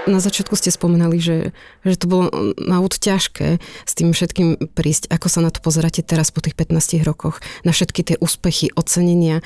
na 0.09 0.19
začiatku 0.19 0.57
ste 0.57 0.73
spomenali, 0.73 1.17
že, 1.21 1.37
že 1.85 1.95
to 1.95 2.05
bolo 2.09 2.23
na 2.57 2.81
úd 2.81 2.93
ťažké 2.97 3.61
s 3.61 3.93
tým 3.93 4.11
všetkým 4.11 4.73
prísť. 4.73 5.07
Ako 5.13 5.27
sa 5.29 5.39
na 5.45 5.53
to 5.53 5.61
pozeráte 5.61 6.01
teraz 6.01 6.33
po 6.33 6.41
tých 6.41 6.57
15 6.57 7.01
rokoch? 7.05 7.39
Na 7.63 7.71
všetky 7.71 8.01
tie 8.03 8.15
úspechy, 8.19 8.73
ocenenia, 8.75 9.45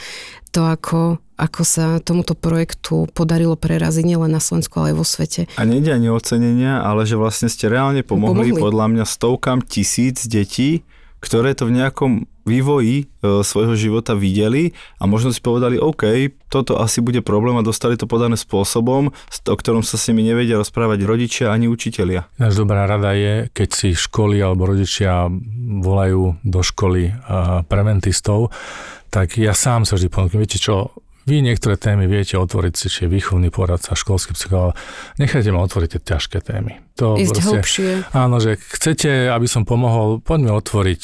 to 0.54 0.64
ako, 0.64 1.18
ako 1.36 1.62
sa 1.66 1.98
tomuto 2.00 2.38
projektu 2.38 3.10
podarilo 3.12 3.58
preraziť 3.58 4.06
nielen 4.06 4.32
na 4.32 4.40
Slovensku, 4.40 4.78
ale 4.80 4.94
aj 4.94 4.98
vo 5.02 5.06
svete. 5.06 5.42
A 5.58 5.66
nejde 5.66 5.92
ani 5.92 6.14
ocenenia, 6.14 6.86
ale 6.86 7.10
že 7.10 7.18
vlastne 7.18 7.50
ste 7.50 7.68
reálne 7.68 8.06
pomohli, 8.06 8.54
pomohli. 8.54 8.62
podľa 8.62 8.86
mňa 8.94 9.06
stovkám 9.10 9.66
tisíc 9.66 10.30
detí, 10.30 10.86
ktoré 11.24 11.56
to 11.56 11.72
v 11.72 11.80
nejakom 11.80 12.28
vývoji 12.44 13.08
e, 13.08 13.44
svojho 13.48 13.80
života 13.80 14.12
videli 14.12 14.76
a 15.00 15.08
možno 15.08 15.32
si 15.32 15.40
povedali, 15.40 15.80
OK, 15.80 16.36
toto 16.52 16.76
asi 16.76 17.00
bude 17.00 17.24
problém 17.24 17.56
a 17.56 17.64
dostali 17.64 17.96
to 17.96 18.04
podané 18.04 18.36
spôsobom, 18.36 19.16
o 19.16 19.56
ktorom 19.56 19.88
sa 19.88 19.96
s 19.96 20.12
nimi 20.12 20.28
nevedia 20.28 20.60
rozprávať 20.60 21.00
rodičia 21.08 21.56
ani 21.56 21.72
učitelia. 21.72 22.28
Náš 22.36 22.60
dobrá 22.60 22.84
rada 22.84 23.16
je, 23.16 23.48
keď 23.56 23.70
si 23.72 23.90
školy 23.96 24.44
alebo 24.44 24.68
rodičia 24.68 25.32
volajú 25.80 26.44
do 26.44 26.60
školy 26.60 27.04
e, 27.08 27.14
preventistov, 27.72 28.52
tak 29.08 29.40
ja 29.40 29.56
sám 29.56 29.88
sa 29.88 29.96
vždy 29.96 30.10
ponúknem, 30.12 30.44
viete 30.44 30.60
čo, 30.60 30.92
vy 31.24 31.40
niektoré 31.40 31.80
témy 31.80 32.04
viete 32.06 32.36
otvoriť 32.36 32.74
si, 32.76 32.88
či 32.92 33.02
výchovný 33.08 33.48
poradca, 33.48 33.96
školský 33.96 34.36
psychológ. 34.36 34.76
Nechajte 35.16 35.56
ma 35.56 35.64
otvoriť 35.64 35.90
tie 35.96 36.02
ťažké 36.16 36.44
témy. 36.44 36.84
To 37.00 37.18
Ísť 37.18 37.34
proste, 37.34 37.48
hlbšie. 37.50 37.90
Áno, 38.14 38.38
že 38.44 38.60
chcete, 38.60 39.32
aby 39.32 39.48
som 39.48 39.66
pomohol, 39.66 40.22
poďme 40.22 40.54
otvoriť, 40.54 41.02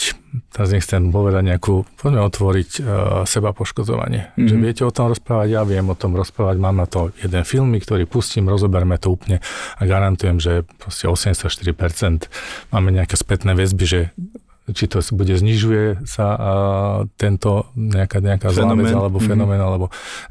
teraz 0.54 0.70
nechcem 0.70 1.10
povedať 1.10 1.56
nejakú, 1.56 1.88
poďme 1.98 2.22
otvoriť 2.30 2.70
uh, 2.78 2.84
seba 3.26 3.56
poškozovanie. 3.56 4.30
Mm-hmm. 4.36 4.48
Že 4.52 4.56
viete 4.60 4.84
o 4.86 4.94
tom 4.94 5.10
rozprávať, 5.10 5.48
ja 5.50 5.64
viem 5.66 5.88
o 5.88 5.98
tom 5.98 6.14
rozprávať, 6.14 6.56
mám 6.62 6.78
na 6.78 6.86
to 6.86 7.10
jeden 7.18 7.42
film, 7.42 7.74
ktorý 7.74 8.06
pustím, 8.06 8.52
rozoberme 8.52 9.00
to 9.02 9.10
úplne 9.10 9.42
a 9.80 9.82
garantujem, 9.88 10.38
že 10.38 10.68
proste 10.78 11.10
84% 11.10 12.30
máme 12.70 12.90
nejaké 12.94 13.16
spätné 13.18 13.58
väzby, 13.58 13.86
že 13.88 14.02
či 14.74 14.86
to 14.90 15.02
bude 15.14 15.34
znižuje 15.34 16.06
sa 16.06 16.28
a 16.36 16.52
tento 17.18 17.72
nejaká, 17.74 18.22
nejaká 18.22 18.50
fenomén. 18.54 18.94
alebo 18.94 19.18
mhm. 19.18 19.26
fenomén, 19.26 19.60
mm-hmm. 19.60 19.70
alebo 19.70 19.86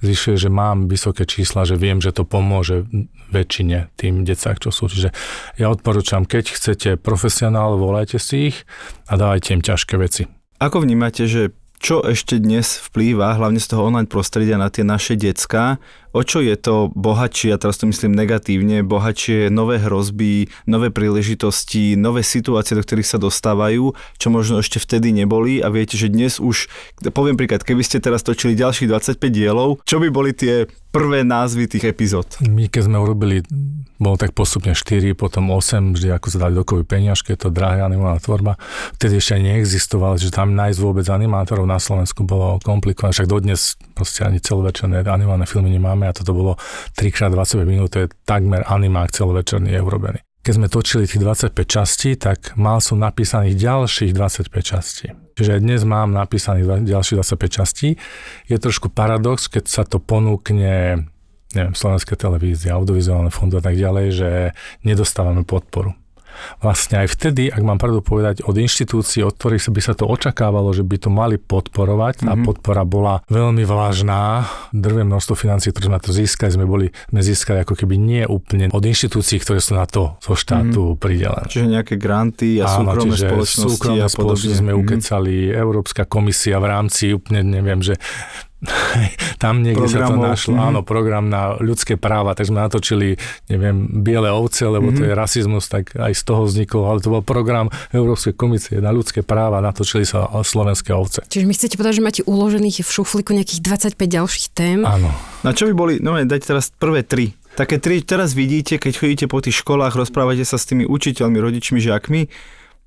zvyšuje, 0.04 0.36
že 0.36 0.50
mám 0.50 0.86
vysoké 0.86 1.24
čísla, 1.28 1.68
že 1.68 1.74
viem, 1.74 1.98
že 1.98 2.14
to 2.14 2.22
pomôže 2.22 2.86
väčšine 3.30 3.92
tým 3.98 4.24
decák, 4.24 4.58
čo 4.58 4.70
sú. 4.72 4.88
Čiže 4.88 5.12
ja 5.60 5.66
odporúčam, 5.68 6.24
keď 6.24 6.54
chcete 6.56 6.90
profesionál, 6.96 7.76
volajte 7.76 8.16
si 8.16 8.52
ich 8.54 8.56
a 9.06 9.20
dávajte 9.20 9.54
im 9.58 9.62
ťažké 9.62 9.94
veci. 10.00 10.26
Ako 10.58 10.82
vnímate, 10.82 11.30
že 11.30 11.54
čo 11.78 12.02
ešte 12.02 12.42
dnes 12.42 12.82
vplýva, 12.90 13.38
hlavne 13.38 13.62
z 13.62 13.70
toho 13.70 13.86
online 13.86 14.10
prostredia 14.10 14.58
na 14.58 14.66
tie 14.66 14.82
naše 14.82 15.14
decka, 15.14 15.78
o 16.12 16.20
čo 16.24 16.40
je 16.40 16.54
to 16.56 16.90
bohatšie, 16.94 17.54
a 17.54 17.60
teraz 17.60 17.80
to 17.80 17.88
myslím 17.88 18.16
negatívne, 18.16 18.84
bohatšie 18.84 19.52
nové 19.52 19.80
hrozby, 19.82 20.48
nové 20.64 20.88
príležitosti, 20.88 21.94
nové 21.98 22.24
situácie, 22.24 22.76
do 22.76 22.84
ktorých 22.84 23.08
sa 23.08 23.18
dostávajú, 23.20 23.92
čo 24.16 24.28
možno 24.28 24.60
ešte 24.60 24.80
vtedy 24.80 25.12
neboli 25.12 25.60
a 25.60 25.68
viete, 25.68 25.98
že 25.98 26.12
dnes 26.12 26.40
už, 26.40 26.70
poviem 27.12 27.36
príklad, 27.36 27.64
keby 27.64 27.82
ste 27.84 28.00
teraz 28.00 28.24
točili 28.24 28.56
ďalších 28.56 28.88
25 28.88 29.18
dielov, 29.28 29.82
čo 29.84 29.98
by 30.00 30.08
boli 30.08 30.32
tie 30.32 30.70
prvé 30.88 31.20
názvy 31.20 31.68
tých 31.68 31.84
epizód? 31.92 32.26
My 32.40 32.66
keď 32.72 32.88
sme 32.88 32.96
urobili, 32.96 33.44
bolo 34.00 34.16
tak 34.16 34.32
postupne 34.32 34.72
4, 34.72 35.12
potom 35.12 35.52
8, 35.52 35.92
vždy 35.92 36.08
ako 36.16 36.26
sa 36.32 36.38
dali 36.48 36.56
dokopy 36.56 36.84
peniažky, 36.88 37.36
je 37.36 37.44
to 37.44 37.52
drahá 37.52 37.84
animovaná 37.84 38.16
tvorba. 38.22 38.56
Vtedy 38.96 39.20
ešte 39.20 39.42
neexistovalo, 39.42 40.16
že 40.16 40.32
tam 40.32 40.56
nájsť 40.56 40.78
vôbec 40.80 41.06
animátorov 41.10 41.68
na 41.68 41.76
Slovensku 41.76 42.24
bolo 42.24 42.56
komplikované, 42.64 43.12
však 43.12 43.28
dodnes 43.28 43.76
proste 43.92 44.24
ani 44.24 44.40
celovečerné 44.40 45.02
animované 45.04 45.44
filmy 45.44 45.74
nemáme 45.74 45.97
a 46.06 46.14
toto 46.14 46.30
bolo 46.36 46.52
3x25 46.94 47.66
minút, 47.66 47.90
to 47.96 48.06
je 48.06 48.08
takmer 48.22 48.62
animák 48.68 49.10
celovečerný 49.10 49.74
je 49.74 49.80
urobený. 49.82 50.20
Keď 50.46 50.52
sme 50.54 50.70
točili 50.70 51.04
tých 51.04 51.20
25 51.20 51.52
častí, 51.66 52.14
tak 52.14 52.54
mal 52.54 52.78
som 52.78 53.02
napísaných 53.02 53.58
ďalších 53.58 54.12
25 54.14 54.48
častí. 54.62 55.10
Čiže 55.34 55.60
dnes 55.60 55.82
mám 55.84 56.14
napísaných 56.14 56.88
ďalších 56.88 57.20
25 57.20 57.58
častí. 57.58 57.88
Je 58.48 58.56
trošku 58.56 58.88
paradox, 58.88 59.50
keď 59.50 59.64
sa 59.68 59.82
to 59.84 60.00
ponúkne 60.00 61.04
neviem, 61.52 61.74
Slovenské 61.76 62.16
televízie, 62.16 62.72
audiovizuálne 62.72 63.32
fondy 63.32 63.60
a 63.60 63.64
tak 63.64 63.76
ďalej, 63.76 64.06
že 64.12 64.30
nedostávame 64.84 65.44
podporu 65.44 65.96
vlastne 66.62 67.04
aj 67.04 67.08
vtedy, 67.14 67.50
ak 67.50 67.62
mám 67.62 67.78
pravdu 67.78 68.00
povedať, 68.00 68.46
od 68.46 68.54
inštitúcií, 68.54 69.22
od 69.22 69.34
ktorých 69.34 69.70
by 69.70 69.80
sa 69.82 69.94
to 69.94 70.08
očakávalo, 70.08 70.70
že 70.72 70.86
by 70.86 70.96
to 70.96 71.10
mali 71.12 71.36
podporovať, 71.36 72.24
tá 72.24 72.32
mm-hmm. 72.34 72.46
podpora 72.46 72.82
bola 72.88 73.20
veľmi 73.28 73.62
vážna, 73.68 74.48
drvé 74.72 75.04
množstvo 75.04 75.34
financí, 75.34 75.70
ktoré 75.70 75.92
sme 75.92 75.98
to 76.00 76.10
získali, 76.14 76.50
sme 76.54 76.66
boli, 76.66 76.86
sme 77.10 77.20
získali 77.20 77.62
ako 77.62 77.74
keby 77.74 77.94
nie 77.98 78.22
úplne 78.24 78.70
od 78.72 78.82
inštitúcií, 78.82 79.42
ktoré 79.42 79.58
sú 79.62 79.76
na 79.76 79.84
to 79.84 80.16
zo 80.22 80.34
štátu 80.34 80.94
mm-hmm. 80.94 81.00
pridelené. 81.02 81.46
Čiže 81.50 81.66
nejaké 81.68 81.94
granty 82.00 82.62
a 82.62 82.70
Áno, 82.80 82.94
súkromné 82.94 83.16
spoločnosti 83.16 83.76
súkromné 83.78 84.02
a 84.02 84.08
spoločnosti 84.08 84.56
sme 84.58 84.72
mm-hmm. 84.72 84.82
ukecali, 84.82 85.34
Európska 85.52 86.02
komisia 86.08 86.56
v 86.62 86.66
rámci 86.70 87.12
úplne 87.12 87.44
neviem, 87.44 87.80
že 87.82 87.98
tam 89.42 89.62
niekde 89.62 89.86
Programov. 89.86 90.02
sa 90.02 90.10
to 90.10 90.16
našlo, 90.18 90.54
mm-hmm. 90.58 90.68
áno, 90.74 90.80
program 90.82 91.24
na 91.30 91.54
ľudské 91.62 91.94
práva, 91.94 92.34
tak 92.34 92.50
sme 92.50 92.58
natočili, 92.58 93.14
neviem, 93.46 93.86
biele 94.02 94.34
ovce, 94.34 94.66
lebo 94.66 94.90
mm-hmm. 94.90 94.98
to 94.98 95.02
je 95.06 95.12
mhm. 95.14 95.18
rasizmus, 95.18 95.64
tak 95.70 95.94
aj 95.94 96.12
z 96.14 96.22
toho 96.26 96.42
vznikol, 96.42 96.82
ale 96.90 96.98
to 96.98 97.08
bol 97.14 97.22
program 97.22 97.70
Európskej 97.94 98.34
komisie 98.34 98.82
na 98.82 98.90
ľudské 98.90 99.22
práva, 99.22 99.62
natočili 99.62 100.02
sa 100.02 100.26
slovenské 100.42 100.90
ovce. 100.90 101.22
Čiže 101.30 101.46
mi 101.46 101.54
chcete 101.54 101.78
povedať, 101.78 102.02
že 102.02 102.04
máte 102.04 102.22
uložených 102.26 102.82
v 102.82 102.90
šufliku 102.90 103.30
nejakých 103.30 103.62
25 103.62 103.94
ďalších 103.94 104.46
tém? 104.50 104.82
Áno. 104.82 105.14
Na 105.46 105.54
čo 105.54 105.70
by 105.70 105.72
boli, 105.78 105.94
no 106.02 106.18
dajte 106.18 106.50
teraz 106.50 106.74
prvé 106.74 107.06
tri. 107.06 107.38
Také 107.54 107.82
tri 107.82 108.02
teraz 108.02 108.38
vidíte, 108.38 108.78
keď 108.78 108.92
chodíte 108.94 109.26
po 109.26 109.42
tých 109.42 109.66
školách, 109.66 109.98
rozprávate 109.98 110.46
sa 110.46 110.58
s 110.58 110.66
tými 110.66 110.86
učiteľmi, 110.86 111.38
rodičmi, 111.42 111.82
žiakmi, 111.82 112.30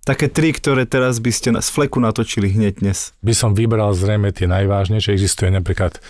Také 0.02 0.34
tri, 0.34 0.50
ktoré 0.50 0.90
teraz 0.90 1.22
by 1.22 1.30
ste 1.30 1.54
z 1.54 1.70
fleku 1.70 2.02
natočili 2.02 2.50
hneď 2.50 2.82
dnes. 2.82 3.14
By 3.22 3.38
som 3.38 3.54
vybral 3.54 3.94
zrejme 3.94 4.34
tie 4.34 4.50
najvážnejšie. 4.50 5.14
Existuje 5.14 5.54
napríklad, 5.54 6.02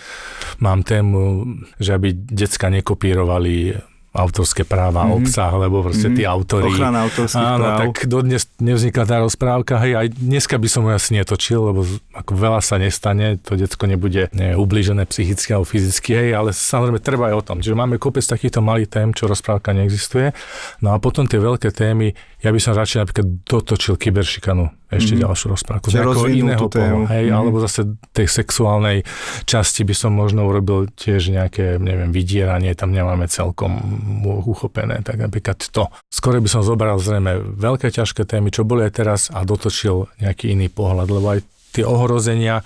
mám 0.63 0.88
tému, 0.88 1.43
že 1.75 2.00
aby 2.00 2.15
decka 2.15 2.71
nekopírovali 2.71 3.75
autorské 4.11 4.67
práva, 4.67 5.07
mm-hmm. 5.07 5.17
obsah, 5.23 5.51
lebo 5.55 5.87
proste 5.87 6.11
mm-hmm. 6.11 6.19
tí 6.19 6.23
autory... 6.27 6.67
Ochrana 6.67 7.07
autorských 7.07 7.47
áno, 7.47 7.63
práv. 7.63 7.79
tak 7.79 7.93
dodnes 8.11 8.43
nevznikla 8.59 9.03
tá 9.07 9.23
rozprávka, 9.23 9.79
hej, 9.79 9.95
aj 9.95 10.07
dneska 10.19 10.59
by 10.59 10.67
som 10.67 10.83
ju 10.83 10.91
asi 10.91 11.15
netočil, 11.15 11.71
lebo 11.71 11.87
ako 12.11 12.31
veľa 12.35 12.59
sa 12.59 12.75
nestane, 12.75 13.39
to 13.39 13.55
decko 13.55 13.87
nebude 13.87 14.27
ne, 14.35 14.59
ublížené 14.59 15.07
psychicky 15.07 15.55
alebo 15.55 15.63
fyzicky, 15.63 16.11
hej, 16.11 16.29
ale 16.35 16.51
samozrejme 16.51 16.99
treba 16.99 17.31
aj 17.31 17.35
o 17.39 17.43
tom. 17.47 17.57
Čiže 17.63 17.79
máme 17.79 17.95
kopec 17.95 18.27
takýchto 18.27 18.59
malých 18.59 18.91
tém, 18.91 19.07
čo 19.15 19.31
rozprávka 19.31 19.71
neexistuje. 19.71 20.35
No 20.83 20.91
a 20.91 20.99
potom 20.99 21.23
tie 21.23 21.39
veľké 21.39 21.71
témy, 21.71 22.11
ja 22.43 22.51
by 22.51 22.59
som 22.59 22.75
radšej 22.75 23.07
napríklad 23.07 23.27
dotočil 23.47 23.95
kyberšikanu 23.95 24.80
ešte 24.91 25.15
mm-hmm. 25.15 25.24
ďalšiu 25.24 25.48
rozprávku. 25.55 25.88
Z 25.88 26.03
nejakého 26.03 26.27
iného 26.27 26.67
pohľadu, 26.67 27.07
hej, 27.07 27.25
mm-hmm. 27.31 27.39
alebo 27.39 27.57
zase 27.63 27.81
tej 28.12 28.27
sexuálnej 28.27 29.07
časti 29.48 29.88
by 29.88 29.95
som 29.95 30.12
možno 30.12 30.43
urobil 30.43 30.91
tiež 30.91 31.31
nejaké, 31.31 31.79
neviem, 31.79 32.12
vydieranie, 32.12 32.75
tam 32.75 32.91
nemáme 32.91 33.31
celkom 33.31 33.79
uchopené, 34.27 35.00
tak 35.07 35.24
napríklad 35.24 35.63
to. 35.71 35.88
Skôr 36.12 36.36
by 36.43 36.50
som 36.51 36.62
zobral 36.62 37.00
zrejme 37.00 37.55
veľké 37.55 37.88
ťažké 37.88 38.27
témy, 38.27 38.51
čo 38.51 38.67
boli 38.67 38.83
aj 38.83 38.93
teraz 38.93 39.21
a 39.31 39.48
dotočil 39.48 40.12
nejaký 40.19 40.51
iný 40.51 40.67
pohľad, 40.67 41.07
lebo 41.07 41.27
aj 41.31 41.39
tie 41.71 41.88
ohrozenia, 41.88 42.60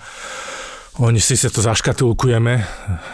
oni 0.96 1.20
si 1.20 1.36
sa 1.36 1.52
to 1.52 1.60
zaškatulkujeme, 1.60 2.54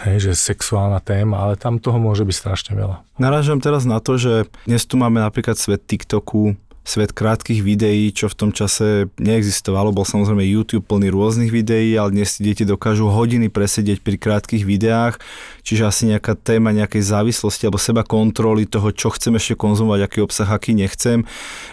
hej, 0.09 0.17
že 0.23 0.33
sexuálna 0.39 1.03
téma, 1.03 1.45
ale 1.45 1.61
tam 1.61 1.83
toho 1.83 1.99
môže 1.99 2.23
byť 2.23 2.37
strašne 2.39 2.73
veľa. 2.79 3.03
Narážam 3.19 3.59
teraz 3.59 3.85
na 3.85 3.99
to, 3.99 4.17
že 4.17 4.49
dnes 4.65 4.87
tu 4.87 4.97
máme 4.97 5.19
napríklad 5.19 5.59
svet 5.59 5.85
TikToku, 5.85 6.57
svet 6.83 7.15
krátkých 7.15 7.63
videí, 7.63 8.11
čo 8.11 8.27
v 8.27 8.35
tom 8.35 8.51
čase 8.51 9.07
neexistovalo. 9.23 9.95
Bol 9.95 10.03
samozrejme 10.03 10.43
YouTube 10.43 10.91
plný 10.91 11.15
rôznych 11.15 11.55
videí, 11.55 11.95
ale 11.95 12.11
dnes 12.11 12.35
si 12.35 12.43
deti 12.43 12.67
dokážu 12.67 13.07
hodiny 13.07 13.47
presedieť 13.47 14.03
pri 14.03 14.19
krátkých 14.19 14.67
videách, 14.67 15.23
čiže 15.63 15.87
asi 15.87 16.03
nejaká 16.11 16.35
téma 16.35 16.75
nejakej 16.75 17.07
závislosti 17.07 17.71
alebo 17.71 17.79
seba 17.79 18.03
kontroly 18.03 18.67
toho, 18.67 18.91
čo 18.91 19.15
chcem 19.15 19.39
ešte 19.39 19.55
konzumovať, 19.55 20.01
aký 20.03 20.19
obsah, 20.27 20.51
aký 20.51 20.75
nechcem, 20.75 21.23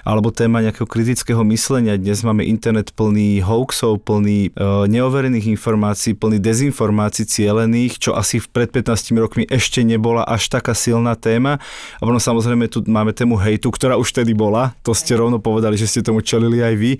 alebo 0.05 0.29
téma 0.29 0.61
nejakého 0.61 0.85
kritického 0.85 1.41
myslenia. 1.49 1.97
Dnes 1.97 2.21
máme 2.21 2.45
internet 2.45 2.93
plný 2.93 3.41
hoaxov, 3.41 4.05
plný 4.05 4.53
e, 4.53 4.69
neoverených 4.85 5.49
informácií, 5.57 6.13
plný 6.13 6.37
dezinformácií 6.37 7.25
cielených, 7.25 7.97
čo 7.97 8.13
asi 8.13 8.37
pred 8.45 8.69
15 8.69 9.17
rokmi 9.17 9.43
ešte 9.49 9.81
nebola 9.81 10.21
až 10.21 10.53
taká 10.53 10.77
silná 10.77 11.17
téma. 11.17 11.57
A 11.97 12.01
potom 12.05 12.21
samozrejme 12.21 12.69
tu 12.69 12.85
máme 12.85 13.09
tému 13.09 13.41
hejtu, 13.41 13.73
ktorá 13.73 13.97
už 13.97 14.13
tedy 14.13 14.37
bola. 14.37 14.77
To 14.85 14.98
ste 14.99 15.15
rovno 15.15 15.39
povedali, 15.39 15.79
že 15.79 15.87
ste 15.87 16.03
tomu 16.03 16.19
čelili 16.19 16.59
aj 16.59 16.75
vy, 16.75 16.91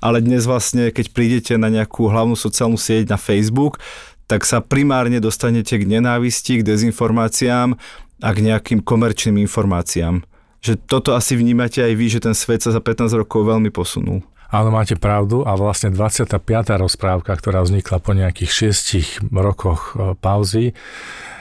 ale 0.00 0.24
dnes 0.24 0.48
vlastne, 0.48 0.88
keď 0.88 1.06
prídete 1.12 1.52
na 1.60 1.68
nejakú 1.68 2.08
hlavnú 2.08 2.32
sociálnu 2.32 2.80
sieť 2.80 3.12
na 3.12 3.20
Facebook, 3.20 3.76
tak 4.24 4.48
sa 4.48 4.64
primárne 4.64 5.20
dostanete 5.20 5.76
k 5.76 5.84
nenávisti, 5.84 6.64
k 6.64 6.66
dezinformáciám 6.66 7.76
a 8.24 8.28
k 8.32 8.38
nejakým 8.40 8.80
komerčným 8.80 9.36
informáciám. 9.44 10.24
Že 10.62 10.78
toto 10.88 11.12
asi 11.12 11.36
vnímate 11.36 11.84
aj 11.84 11.92
vy, 11.92 12.06
že 12.08 12.24
ten 12.24 12.32
svet 12.32 12.64
sa 12.64 12.72
za 12.72 12.80
15 12.80 13.12
rokov 13.26 13.44
veľmi 13.44 13.68
posunul. 13.68 14.24
Áno, 14.52 14.68
máte 14.68 15.00
pravdu 15.00 15.48
a 15.48 15.56
vlastne 15.56 15.88
25. 15.88 16.36
rozprávka, 16.76 17.32
ktorá 17.32 17.64
vznikla 17.64 17.98
po 18.04 18.12
nejakých 18.12 18.72
6 18.76 19.32
rokoch 19.32 19.96
e, 19.96 20.12
pauzy, 20.20 20.76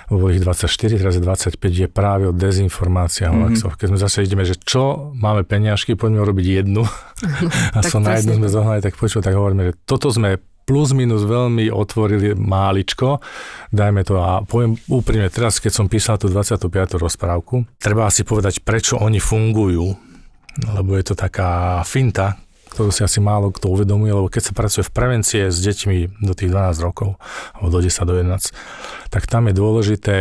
bolo 0.10 0.32
ich 0.32 0.42
24, 0.42 0.98
teraz 0.98 1.14
je 1.20 1.24
25, 1.24 1.58
je 1.60 1.88
práve 1.92 2.26
o 2.26 2.34
dezinformáciách 2.34 3.32
mm-hmm. 3.32 3.78
Keď 3.78 3.88
sme 3.92 4.00
zase 4.00 4.18
ideme, 4.26 4.48
že 4.48 4.58
čo, 4.58 5.14
máme 5.14 5.44
peniažky, 5.44 5.94
poďme 5.94 6.24
urobiť 6.24 6.46
jednu. 6.64 6.84
a 7.76 7.80
som 7.86 8.02
na 8.02 8.18
jednu 8.18 8.40
sme 8.42 8.50
zohnali, 8.50 8.80
tak 8.82 8.98
počuť, 8.98 9.22
tak 9.22 9.38
hovoríme, 9.38 9.72
že 9.72 9.74
toto 9.86 10.10
sme 10.10 10.42
plus 10.66 10.94
minus 10.94 11.26
veľmi 11.26 11.74
otvorili 11.74 12.38
máličko, 12.38 13.20
dajme 13.74 14.02
to 14.06 14.16
a 14.22 14.46
poviem 14.46 14.78
úprimne, 14.88 15.28
teraz 15.28 15.58
keď 15.58 15.72
som 15.74 15.86
písal 15.90 16.22
tú 16.22 16.30
25. 16.30 17.02
rozprávku, 17.02 17.66
treba 17.82 18.08
asi 18.08 18.22
povedať, 18.22 18.62
prečo 18.62 19.02
oni 19.02 19.18
fungujú, 19.18 19.92
lebo 20.72 20.96
je 20.96 21.04
to 21.12 21.16
taká 21.18 21.82
finta, 21.84 22.38
ktorú 22.72 22.90
si 22.90 23.04
asi 23.04 23.20
málo 23.20 23.52
kto 23.52 23.68
uvedomuje, 23.68 24.16
lebo 24.16 24.32
keď 24.32 24.52
sa 24.52 24.54
pracuje 24.56 24.88
v 24.88 24.96
prevencie 24.96 25.44
s 25.52 25.60
deťmi 25.60 26.24
do 26.24 26.32
tých 26.32 26.50
12 26.50 26.80
rokov, 26.88 27.20
alebo 27.52 27.68
do 27.68 27.80
10, 27.84 28.08
do 28.08 28.16
11, 28.16 29.12
tak 29.12 29.28
tam 29.28 29.52
je 29.52 29.54
dôležité, 29.54 30.18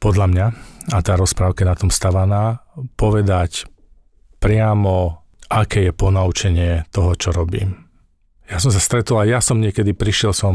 podľa 0.00 0.26
mňa, 0.32 0.46
a 0.96 0.98
tá 1.04 1.12
rozprávka 1.18 1.66
je 1.66 1.68
na 1.68 1.76
tom 1.76 1.90
stavaná, 1.92 2.64
povedať 2.96 3.68
priamo, 4.40 5.20
aké 5.52 5.90
je 5.90 5.92
ponaučenie 5.92 6.88
toho, 6.88 7.12
čo 7.18 7.36
robím 7.36 7.89
ja 8.50 8.58
som 8.58 8.74
sa 8.74 8.82
stretol 8.82 9.22
a 9.22 9.24
ja 9.24 9.38
som 9.38 9.62
niekedy 9.62 9.94
prišiel, 9.94 10.34
som 10.34 10.52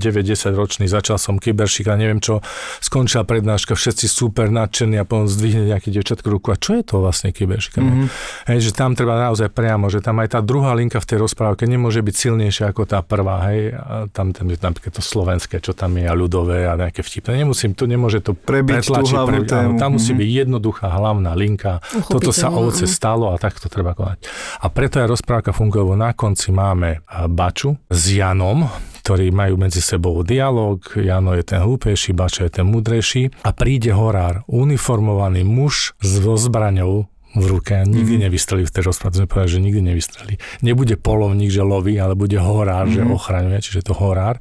9-10 0.00 0.56
ročný, 0.56 0.88
začal 0.88 1.20
som 1.20 1.36
kyberšik 1.36 1.92
a 1.92 1.94
neviem 2.00 2.24
čo, 2.24 2.40
skončila 2.80 3.28
prednáška, 3.28 3.76
všetci 3.76 4.08
super 4.08 4.48
nadšení 4.48 4.96
a 4.96 5.04
potom 5.04 5.28
zdvihne 5.28 5.68
nejaký 5.68 5.92
devčatku 5.92 6.24
ruku 6.32 6.50
a 6.50 6.56
čo 6.56 6.80
je 6.80 6.82
to 6.88 7.04
vlastne 7.04 7.36
kyberšik? 7.36 7.76
Mm-hmm. 7.76 8.08
Hej, 8.48 8.58
že 8.64 8.70
tam 8.72 8.96
treba 8.96 9.20
naozaj 9.20 9.52
priamo, 9.52 9.92
že 9.92 10.00
tam 10.00 10.24
aj 10.24 10.28
tá 10.32 10.40
druhá 10.40 10.72
linka 10.72 10.96
v 10.96 11.06
tej 11.06 11.18
rozprávke 11.20 11.68
nemôže 11.68 12.00
byť 12.00 12.14
silnejšia 12.16 12.72
ako 12.72 12.88
tá 12.88 13.04
prvá, 13.04 13.44
hej, 13.52 13.76
a 13.76 14.08
tam, 14.08 14.32
tam 14.32 14.48
je 14.48 14.56
napríklad 14.56 14.96
to 14.96 15.04
slovenské, 15.04 15.60
čo 15.60 15.76
tam 15.76 16.00
je 16.00 16.08
a 16.08 16.14
ľudové 16.16 16.64
a 16.64 16.80
nejaké 16.80 17.04
vtipné. 17.04 17.44
Nemusím, 17.44 17.76
to 17.76 17.84
nemôže 17.84 18.24
to 18.24 18.32
prebiť 18.32 18.88
tú 18.88 18.96
hlavnú 18.96 19.44
pre, 19.44 19.52
tému. 19.52 19.76
Tam 19.76 20.00
musí 20.00 20.16
mm-hmm. 20.16 20.20
byť 20.24 20.30
jednoduchá 20.48 20.86
hlavná 20.88 21.36
linka. 21.36 21.84
Toto 22.08 22.32
sa 22.32 22.48
ovoce 22.48 22.88
stalo 22.88 23.28
a 23.30 23.36
tak 23.36 23.60
to 23.60 23.68
treba 23.68 23.92
konať. 23.92 24.24
A 24.64 24.72
preto 24.72 24.96
aj 25.02 25.12
rozprávka 25.12 25.52
funguje, 25.52 25.98
na 25.98 26.16
konci 26.16 26.54
máme 26.54 26.85
máme 26.86 27.02
Baču 27.28 27.74
s 27.90 28.02
Janom, 28.14 28.70
ktorí 29.02 29.30
majú 29.30 29.58
medzi 29.58 29.82
sebou 29.82 30.22
dialog. 30.22 30.82
Jano 30.94 31.34
je 31.34 31.42
ten 31.46 31.62
hlúpejší, 31.62 32.14
Bača 32.14 32.46
je 32.46 32.58
ten 32.62 32.66
mudrejší 32.66 33.42
a 33.42 33.50
príde 33.54 33.94
horár, 33.94 34.42
uniformovaný 34.46 35.46
muž 35.46 35.94
s 36.02 36.12
zbraňou 36.22 37.06
v 37.36 37.46
ruke 37.46 37.72
a 37.76 37.84
nikdy 37.84 38.16
mm-hmm. 38.16 38.24
nevystrelí 38.26 38.64
v 38.64 38.72
tej 38.72 38.82
rozprávke. 38.88 39.20
Sme 39.20 39.28
povedali, 39.28 39.52
že 39.52 39.60
nikdy 39.60 39.80
nevystrelí. 39.92 40.34
Nebude 40.64 40.96
polovník, 40.96 41.52
že 41.52 41.60
loví, 41.60 42.00
ale 42.00 42.16
bude 42.16 42.40
horár, 42.40 42.88
mm-hmm. 42.88 42.96
že 42.96 43.02
mhm. 43.04 43.12
ochraňuje, 43.12 43.58
čiže 43.60 43.80
to 43.86 43.92
horár. 43.92 44.40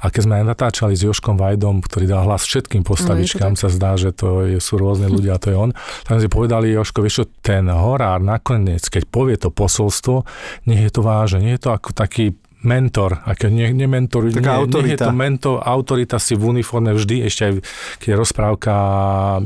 A 0.00 0.08
keď 0.08 0.22
sme 0.24 0.36
natáčali 0.40 0.96
s 0.96 1.04
Joškom 1.04 1.36
Vajdom, 1.36 1.84
ktorý 1.84 2.08
dal 2.08 2.24
hlas 2.24 2.48
všetkým 2.48 2.80
postavičkám, 2.80 3.54
no, 3.54 3.60
sa 3.60 3.68
zdá, 3.68 4.00
že 4.00 4.16
to 4.16 4.48
je, 4.48 4.58
sú 4.58 4.80
rôzne 4.80 5.06
ľudia 5.14 5.36
a 5.36 5.42
to 5.42 5.52
je 5.52 5.56
on, 5.56 5.70
tak 6.08 6.16
sme 6.16 6.24
si 6.24 6.30
povedali, 6.32 6.72
Joško, 6.72 7.04
vieš 7.04 7.14
čo, 7.22 7.24
ten 7.44 7.68
horár 7.68 8.24
nakoniec, 8.24 8.82
keď 8.88 9.02
povie 9.06 9.36
to 9.36 9.52
posolstvo, 9.52 10.24
nech 10.64 10.80
je 10.80 10.90
to 10.90 11.04
vážne, 11.04 11.44
nie 11.44 11.54
je 11.60 11.62
to 11.68 11.70
ako 11.76 11.92
taký 11.92 12.32
mentor, 12.60 13.24
a 13.24 13.32
keď 13.32 13.50
nie, 13.50 13.66
nie 13.72 13.88
mentor, 13.88 14.28
nie, 14.28 14.36
nie 14.36 14.92
je 14.92 15.00
to 15.00 15.12
mentor, 15.12 15.64
autorita 15.64 16.20
si 16.20 16.36
v 16.36 16.52
uniforme 16.56 16.92
vždy, 16.92 17.24
ešte 17.24 17.42
aj 17.42 17.52
keď 18.00 18.08
je 18.12 18.16
rozprávka 18.16 18.74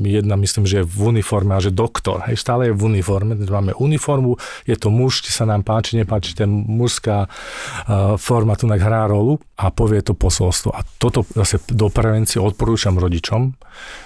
jedna, 0.02 0.34
myslím, 0.34 0.64
že 0.66 0.82
je 0.82 0.84
v 0.86 0.98
uniforme 1.14 1.54
a 1.54 1.62
že 1.62 1.70
doktor, 1.70 2.26
hej, 2.26 2.34
stále 2.34 2.70
je 2.70 2.74
v 2.74 2.82
uniforme, 2.82 3.38
máme 3.38 3.72
uniformu, 3.78 4.34
je 4.66 4.74
to 4.74 4.90
muž, 4.90 5.22
či 5.22 5.30
sa 5.30 5.46
nám 5.46 5.62
páči, 5.62 5.94
nepáči, 5.94 6.34
ten 6.34 6.50
mužská 6.50 7.30
uh, 7.30 8.18
forma 8.18 8.58
tu 8.58 8.66
hrá 8.66 9.06
rolu 9.06 9.38
a 9.54 9.70
povie 9.70 10.02
to 10.02 10.18
posolstvo. 10.18 10.74
A 10.74 10.82
toto 10.98 11.22
zase 11.38 11.62
do 11.70 11.86
prevencie 11.86 12.42
odporúčam 12.42 12.98
rodičom, 12.98 13.54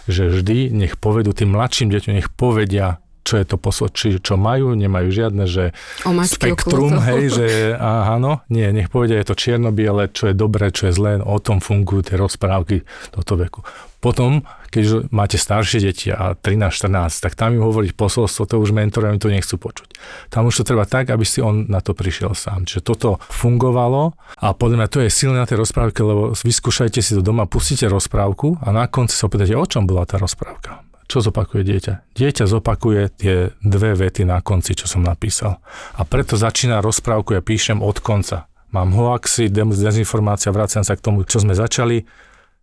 že 0.04 0.28
vždy 0.28 0.68
nech 0.72 1.00
povedú 1.00 1.32
tým 1.32 1.56
mladším 1.56 1.88
deťom, 1.88 2.12
nech 2.12 2.28
povedia 2.36 3.00
čo 3.28 3.36
je 3.36 3.44
to 3.44 3.60
posol, 3.60 3.92
či, 3.92 4.16
čo 4.16 4.40
majú, 4.40 4.72
nemajú 4.72 5.12
žiadne, 5.12 5.44
že 5.44 5.76
spektrum, 6.24 6.96
hej, 7.04 7.28
že 7.28 7.46
áno, 7.76 8.40
nie, 8.48 8.64
nech 8.72 8.88
povedia, 8.88 9.20
je 9.20 9.28
to 9.28 9.36
čierno-biele, 9.36 10.08
čo 10.08 10.32
je 10.32 10.34
dobré, 10.34 10.72
čo 10.72 10.88
je 10.88 10.96
zlé, 10.96 11.20
o 11.20 11.36
tom 11.36 11.60
fungujú 11.60 12.08
tie 12.08 12.16
rozprávky 12.16 12.88
tohto 13.12 13.36
veku. 13.36 13.60
Potom, 13.98 14.46
keď 14.70 15.10
máte 15.10 15.34
staršie 15.34 15.82
deti 15.82 16.08
a 16.14 16.38
13-14, 16.38 17.18
tak 17.18 17.34
tam 17.34 17.58
im 17.58 17.66
hovoriť 17.66 17.98
posolstvo, 17.98 18.46
to 18.46 18.62
už 18.62 18.70
mentori 18.70 19.10
to 19.18 19.26
nechcú 19.26 19.58
počuť. 19.58 19.98
Tam 20.30 20.46
už 20.46 20.62
to 20.62 20.70
treba 20.70 20.86
tak, 20.86 21.10
aby 21.10 21.26
si 21.26 21.42
on 21.42 21.66
na 21.66 21.82
to 21.82 21.98
prišiel 21.98 22.30
sám. 22.30 22.62
Čiže 22.62 22.86
toto 22.86 23.18
fungovalo 23.26 24.14
a 24.38 24.54
podľa 24.54 24.86
mňa 24.86 24.88
to 24.88 25.02
je 25.02 25.10
silné 25.10 25.42
na 25.42 25.50
tej 25.50 25.66
rozprávke, 25.66 25.98
lebo 26.06 26.30
vyskúšajte 26.30 27.02
si 27.02 27.18
to 27.18 27.26
doma, 27.26 27.50
pustíte 27.50 27.90
rozprávku 27.90 28.62
a 28.62 28.70
na 28.70 28.86
konci 28.86 29.18
sa 29.18 29.26
opýtate, 29.26 29.58
o 29.58 29.66
čom 29.66 29.82
bola 29.82 30.06
tá 30.06 30.14
rozprávka 30.14 30.87
čo 31.08 31.24
zopakuje 31.24 31.64
dieťa? 31.64 31.94
Dieťa 32.12 32.44
zopakuje 32.44 33.02
tie 33.16 33.36
dve 33.64 33.96
vety 33.96 34.28
na 34.28 34.44
konci, 34.44 34.76
čo 34.76 34.84
som 34.84 35.00
napísal. 35.00 35.56
A 35.96 36.04
preto 36.04 36.36
začína 36.36 36.84
rozprávku, 36.84 37.32
ja 37.32 37.40
píšem 37.40 37.80
od 37.80 37.96
konca. 38.04 38.44
Mám 38.76 38.92
hoaxy, 38.92 39.48
dezinformácia, 39.48 40.52
vraciam 40.52 40.84
sa 40.84 40.92
k 40.92 41.00
tomu, 41.00 41.24
čo 41.24 41.40
sme 41.40 41.56
začali 41.56 42.04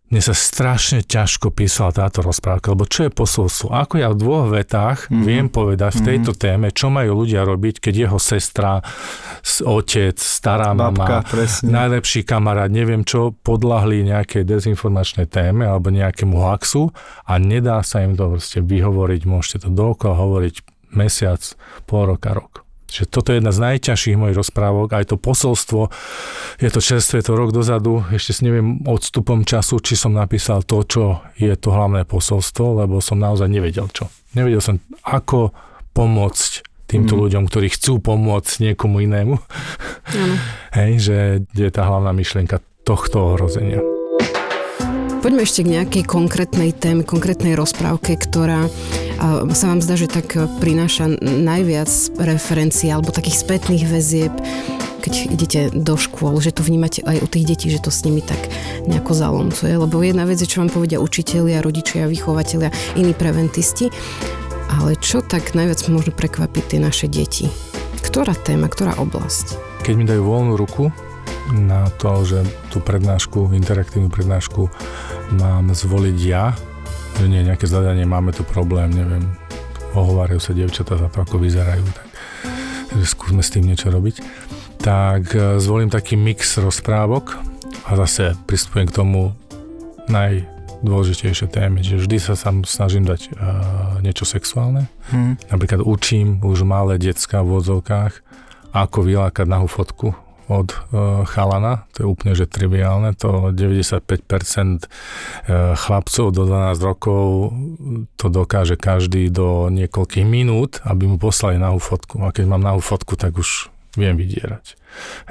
mne 0.06 0.22
sa 0.22 0.38
strašne 0.38 1.02
ťažko 1.02 1.50
písala 1.50 1.90
táto 1.90 2.22
rozprávka, 2.22 2.70
lebo 2.70 2.86
čo 2.86 3.06
je 3.06 3.10
posolstvo? 3.10 3.74
Ako 3.74 3.98
ja 3.98 4.14
v 4.14 4.20
dvoch 4.22 4.46
vetách 4.46 5.10
mm-hmm. 5.10 5.24
viem 5.26 5.46
povedať 5.50 5.98
v 5.98 6.02
mhm. 6.02 6.06
tejto 6.06 6.30
mm-hmm. 6.30 6.44
téme, 6.46 6.66
čo 6.70 6.86
majú 6.94 7.26
ľudia 7.26 7.42
robiť, 7.42 7.82
keď 7.82 7.94
jeho 8.06 8.18
sestra, 8.22 8.78
otec, 9.66 10.16
stará 10.18 10.78
Babka, 10.78 11.22
mama, 11.22 11.26
presne. 11.26 11.74
najlepší 11.74 12.22
kamarát, 12.22 12.70
neviem 12.70 13.02
čo, 13.02 13.34
podľahli 13.34 14.06
nejakej 14.06 14.46
dezinformačnej 14.46 15.26
téme 15.26 15.66
alebo 15.66 15.90
nejakému 15.90 16.38
hoaxu 16.38 16.94
a 17.26 17.42
nedá 17.42 17.82
sa 17.82 18.06
im 18.06 18.14
to 18.14 18.38
proste 18.38 18.62
vyhovoriť, 18.62 19.20
môžete 19.26 19.66
to 19.66 19.70
dookola 19.74 20.14
hovoriť 20.14 20.54
mesiac, 20.94 21.42
pol 21.90 22.14
roka, 22.14 22.30
rok. 22.30 22.65
Že 22.96 23.04
toto 23.12 23.28
je 23.32 23.44
jedna 23.44 23.52
z 23.52 23.60
najťažších 23.60 24.16
mojich 24.16 24.38
rozprávok, 24.40 24.96
aj 24.96 25.12
to 25.12 25.16
posolstvo, 25.20 25.92
je 26.56 26.70
to 26.72 26.80
čerstvé, 26.80 27.20
to 27.20 27.36
rok 27.36 27.52
dozadu, 27.52 28.00
ešte 28.08 28.40
si 28.40 28.42
neviem 28.48 28.80
odstupom 28.88 29.44
času, 29.44 29.76
či 29.84 30.00
som 30.00 30.16
napísal 30.16 30.64
to, 30.64 30.80
čo 30.88 31.20
je 31.36 31.52
to 31.60 31.68
hlavné 31.68 32.08
posolstvo, 32.08 32.80
lebo 32.80 33.04
som 33.04 33.20
naozaj 33.20 33.52
nevedel 33.52 33.92
čo. 33.92 34.08
Nevedel 34.32 34.64
som, 34.64 34.80
ako 35.04 35.52
pomôcť 35.92 36.64
týmto 36.86 37.18
mm. 37.18 37.20
ľuďom, 37.28 37.44
ktorí 37.50 37.68
chcú 37.74 37.98
pomôcť 38.00 38.72
niekomu 38.72 39.04
inému. 39.04 39.34
Mm. 39.36 40.36
Hej, 40.78 40.90
že 41.02 41.16
je 41.52 41.68
tá 41.68 41.84
hlavná 41.84 42.14
myšlienka 42.14 42.62
tohto 42.86 43.34
ohrozenia. 43.34 43.95
Poďme 45.26 45.42
ešte 45.42 45.66
k 45.66 45.74
nejakej 45.74 46.04
konkrétnej 46.06 46.70
téme, 46.70 47.02
konkrétnej 47.02 47.58
rozprávke, 47.58 48.14
ktorá 48.14 48.70
sa 49.50 49.66
vám 49.66 49.82
zdá, 49.82 49.98
že 49.98 50.06
tak 50.06 50.38
prináša 50.62 51.18
najviac 51.18 51.90
referencií 52.14 52.94
alebo 52.94 53.10
takých 53.10 53.42
spätných 53.42 53.90
väzieb, 53.90 54.30
keď 55.02 55.14
idete 55.26 55.60
do 55.74 55.98
škôl, 55.98 56.38
že 56.38 56.54
to 56.54 56.62
vnímate 56.62 57.02
aj 57.02 57.18
u 57.18 57.26
tých 57.26 57.42
detí, 57.42 57.74
že 57.74 57.82
to 57.82 57.90
s 57.90 58.06
nimi 58.06 58.22
tak 58.22 58.38
nejako 58.86 59.18
zalomcuje. 59.18 59.74
Lebo 59.74 59.98
jedna 59.98 60.30
vec 60.30 60.38
je, 60.38 60.46
čo 60.46 60.62
vám 60.62 60.70
povedia 60.70 61.02
učitelia, 61.02 61.58
rodičia, 61.58 62.06
vychovateľia, 62.06 62.70
iní 62.94 63.10
preventisti, 63.10 63.90
ale 64.70 64.94
čo 64.94 65.26
tak 65.26 65.58
najviac 65.58 65.82
možno 65.90 66.14
prekvapiť 66.14 66.64
tie 66.70 66.78
naše 66.78 67.10
deti? 67.10 67.50
Ktorá 67.98 68.30
téma, 68.30 68.70
ktorá 68.70 68.94
oblasť? 68.94 69.58
Keď 69.82 69.94
mi 69.98 70.06
dajú 70.06 70.22
voľnú 70.22 70.54
ruku, 70.54 70.94
na 71.54 71.86
to, 72.00 72.26
že 72.26 72.42
tú 72.74 72.82
prednášku, 72.82 73.54
interaktívnu 73.54 74.10
prednášku 74.10 74.66
mám 75.38 75.70
zvoliť 75.70 76.18
ja, 76.18 76.54
že 77.16 77.30
nie 77.30 77.46
nejaké 77.46 77.70
zadanie, 77.70 78.02
máme 78.02 78.34
tu 78.34 78.42
problém, 78.42 78.90
neviem, 78.90 79.24
ohovárajú 79.94 80.42
sa 80.42 80.52
dievčatá 80.52 80.98
za 80.98 81.08
to, 81.08 81.22
ako 81.22 81.40
vyzerajú, 81.40 81.86
tak 81.94 82.08
že 82.96 83.06
skúsme 83.06 83.42
s 83.44 83.52
tým 83.52 83.68
niečo 83.68 83.92
robiť. 83.92 84.22
Tak 84.80 85.22
e, 85.34 85.38
zvolím 85.60 85.90
taký 85.92 86.14
mix 86.16 86.56
rozprávok 86.56 87.36
a 87.84 87.98
zase 88.06 88.38
pristupujem 88.46 88.88
k 88.88 88.96
tomu 88.96 89.36
najdôležitejšie 90.06 91.50
témy, 91.50 91.82
že 91.82 91.98
vždy 91.98 92.16
sa 92.22 92.38
sam 92.38 92.62
snažím 92.62 93.02
dať 93.02 93.34
uh, 93.34 93.98
niečo 94.06 94.22
sexuálne. 94.22 94.86
Hmm. 95.10 95.34
Napríklad 95.50 95.82
učím 95.82 96.38
už 96.46 96.62
malé 96.62 96.94
decka 96.94 97.42
v 97.42 97.58
odzovkách, 97.58 98.22
ako 98.70 98.98
vylákať 99.02 99.46
nahú 99.50 99.66
fotku 99.66 100.14
od 100.46 100.68
uh, 100.72 101.26
chalana, 101.26 101.86
to 101.94 102.02
je 102.02 102.06
úplne 102.06 102.32
že 102.38 102.46
triviálne, 102.46 103.14
to 103.18 103.50
95% 103.50 103.98
uh, 104.06 104.88
e, 105.46 105.58
chlapcov 105.74 106.26
do 106.30 106.42
12 106.46 106.78
rokov 106.82 107.50
to 108.14 108.26
dokáže 108.30 108.78
každý 108.78 109.28
do 109.30 109.68
niekoľkých 109.70 110.26
minút, 110.26 110.78
aby 110.86 111.10
mu 111.10 111.16
poslali 111.18 111.58
nahú 111.58 111.82
fotku. 111.82 112.22
A 112.22 112.30
keď 112.30 112.44
mám 112.46 112.62
nahú 112.62 112.78
fotku, 112.78 113.18
tak 113.18 113.34
už 113.38 113.70
viem 113.96 114.14
vydierať. 114.14 114.76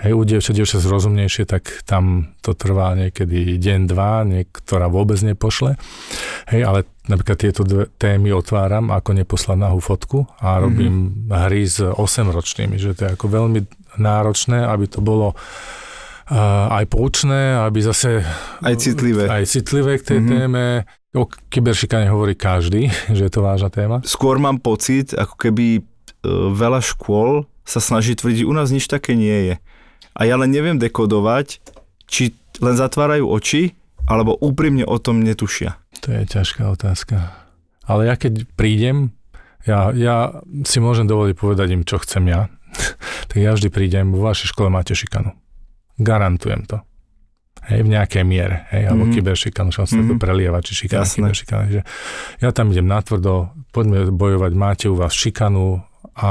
Hej, 0.02 0.12
u 0.14 0.22
dievčat, 0.26 0.54
dievčat 0.58 0.82
zrozumnejšie, 0.82 1.46
tak 1.46 1.86
tam 1.86 2.34
to 2.42 2.58
trvá 2.58 2.94
niekedy 2.98 3.58
deň, 3.58 3.80
dva, 3.90 4.26
niektorá 4.26 4.90
vôbec 4.90 5.18
nepošle. 5.22 5.78
Hej, 6.50 6.62
ale 6.66 6.80
napríklad 7.06 7.38
tieto 7.38 7.62
dve 7.66 7.90
témy 7.98 8.34
otváram, 8.34 8.90
ako 8.90 9.14
neposlať 9.14 9.58
nahú 9.58 9.80
fotku 9.82 10.26
a 10.42 10.58
robím 10.62 11.30
mm-hmm. 11.30 11.42
hry 11.50 11.64
s 11.66 11.82
8-ročnými, 11.82 12.78
že 12.78 12.98
to 12.98 13.10
je 13.10 13.14
ako 13.14 13.26
veľmi 13.30 13.60
náročné, 13.98 14.64
aby 14.64 14.86
to 14.90 15.00
bolo 15.04 15.34
uh, 15.36 16.78
aj 16.82 16.86
poučné, 16.90 17.60
aby 17.60 17.80
zase... 17.82 18.24
Aj 18.62 18.76
citlivé. 18.76 19.30
Aj 19.30 19.44
citlivé 19.46 20.00
k 20.02 20.16
tej 20.16 20.20
mm-hmm. 20.22 20.32
téme. 20.32 20.66
O 21.16 21.32
kyberšikane 21.32 22.12
hovorí 22.12 22.36
každý, 22.36 22.92
že 23.16 23.22
je 23.28 23.32
to 23.32 23.42
vážna 23.44 23.72
téma. 23.72 24.04
Skôr 24.04 24.42
mám 24.42 24.60
pocit, 24.60 25.16
ako 25.16 25.36
keby 25.40 25.82
uh, 25.82 26.52
veľa 26.52 26.84
škôl 26.84 27.48
sa 27.66 27.82
snaží 27.82 28.14
tvrdiť, 28.14 28.46
u 28.46 28.54
nás 28.54 28.70
nič 28.70 28.86
také 28.86 29.18
nie 29.18 29.54
je. 29.54 29.56
A 30.16 30.22
ja 30.24 30.38
len 30.38 30.54
neviem 30.54 30.78
dekodovať, 30.78 31.60
či 32.06 32.38
len 32.62 32.78
zatvárajú 32.78 33.26
oči, 33.26 33.74
alebo 34.06 34.38
úprimne 34.38 34.86
o 34.86 35.02
tom 35.02 35.26
netušia. 35.26 35.82
To 36.06 36.14
je 36.14 36.24
ťažká 36.30 36.70
otázka. 36.70 37.34
Ale 37.86 38.10
ja 38.10 38.16
keď 38.18 38.46
prídem, 38.54 39.14
ja, 39.66 39.90
ja 39.94 40.46
si 40.66 40.78
môžem 40.78 41.10
dovoliť 41.10 41.36
povedať 41.38 41.68
im, 41.74 41.82
čo 41.82 41.98
chcem 42.02 42.30
ja. 42.30 42.50
tak 43.30 43.38
ja 43.38 43.56
vždy 43.56 43.70
prídem, 43.72 44.12
vo 44.12 44.26
vašej 44.26 44.52
škole 44.56 44.72
máte 44.72 44.96
šikanu. 44.98 45.36
Garantujem 46.00 46.68
to. 46.68 46.82
Hej, 47.66 47.82
v 47.82 47.98
nejakej 47.98 48.22
miere, 48.22 48.70
hej, 48.70 48.86
alebo 48.86 49.10
mm-hmm. 49.10 49.26
kyberšikanu, 49.26 49.74
čo 49.74 49.90
sa 49.90 49.98
mm-hmm. 49.98 50.10
to 50.14 50.14
prelieva, 50.22 50.62
či 50.62 50.86
šikana, 50.86 51.02
kyberšikana. 51.02 51.64
Že 51.74 51.82
ja 52.46 52.50
tam 52.54 52.70
idem 52.70 52.86
natvrdo, 52.86 53.58
poďme 53.74 54.14
bojovať, 54.14 54.52
máte 54.54 54.86
u 54.86 54.94
vás 54.94 55.18
šikanu 55.18 55.82
a 56.14 56.30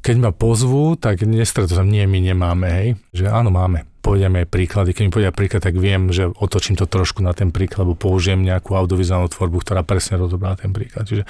keď 0.00 0.16
ma 0.24 0.30
pozvú, 0.32 0.96
tak 0.96 1.20
nestretol 1.28 1.84
nie, 1.84 2.08
my 2.08 2.16
nemáme, 2.32 2.68
hej, 2.72 2.88
že 3.12 3.28
áno, 3.28 3.52
máme 3.52 3.84
povediame 4.04 4.44
príklady. 4.44 4.92
Keď 4.92 5.02
mi 5.08 5.10
povedia 5.10 5.32
príklad, 5.32 5.64
tak 5.64 5.80
viem, 5.80 6.12
že 6.12 6.28
otočím 6.28 6.76
to 6.76 6.84
trošku 6.84 7.24
na 7.24 7.32
ten 7.32 7.48
príklad, 7.48 7.88
alebo 7.88 7.96
použijem 7.96 8.44
nejakú 8.44 8.76
audiovizuálnu 8.76 9.32
tvorbu, 9.32 9.64
ktorá 9.64 9.80
presne 9.80 10.20
rozobrá 10.20 10.52
ten 10.60 10.76
príklad. 10.76 11.08
Čiže, 11.08 11.24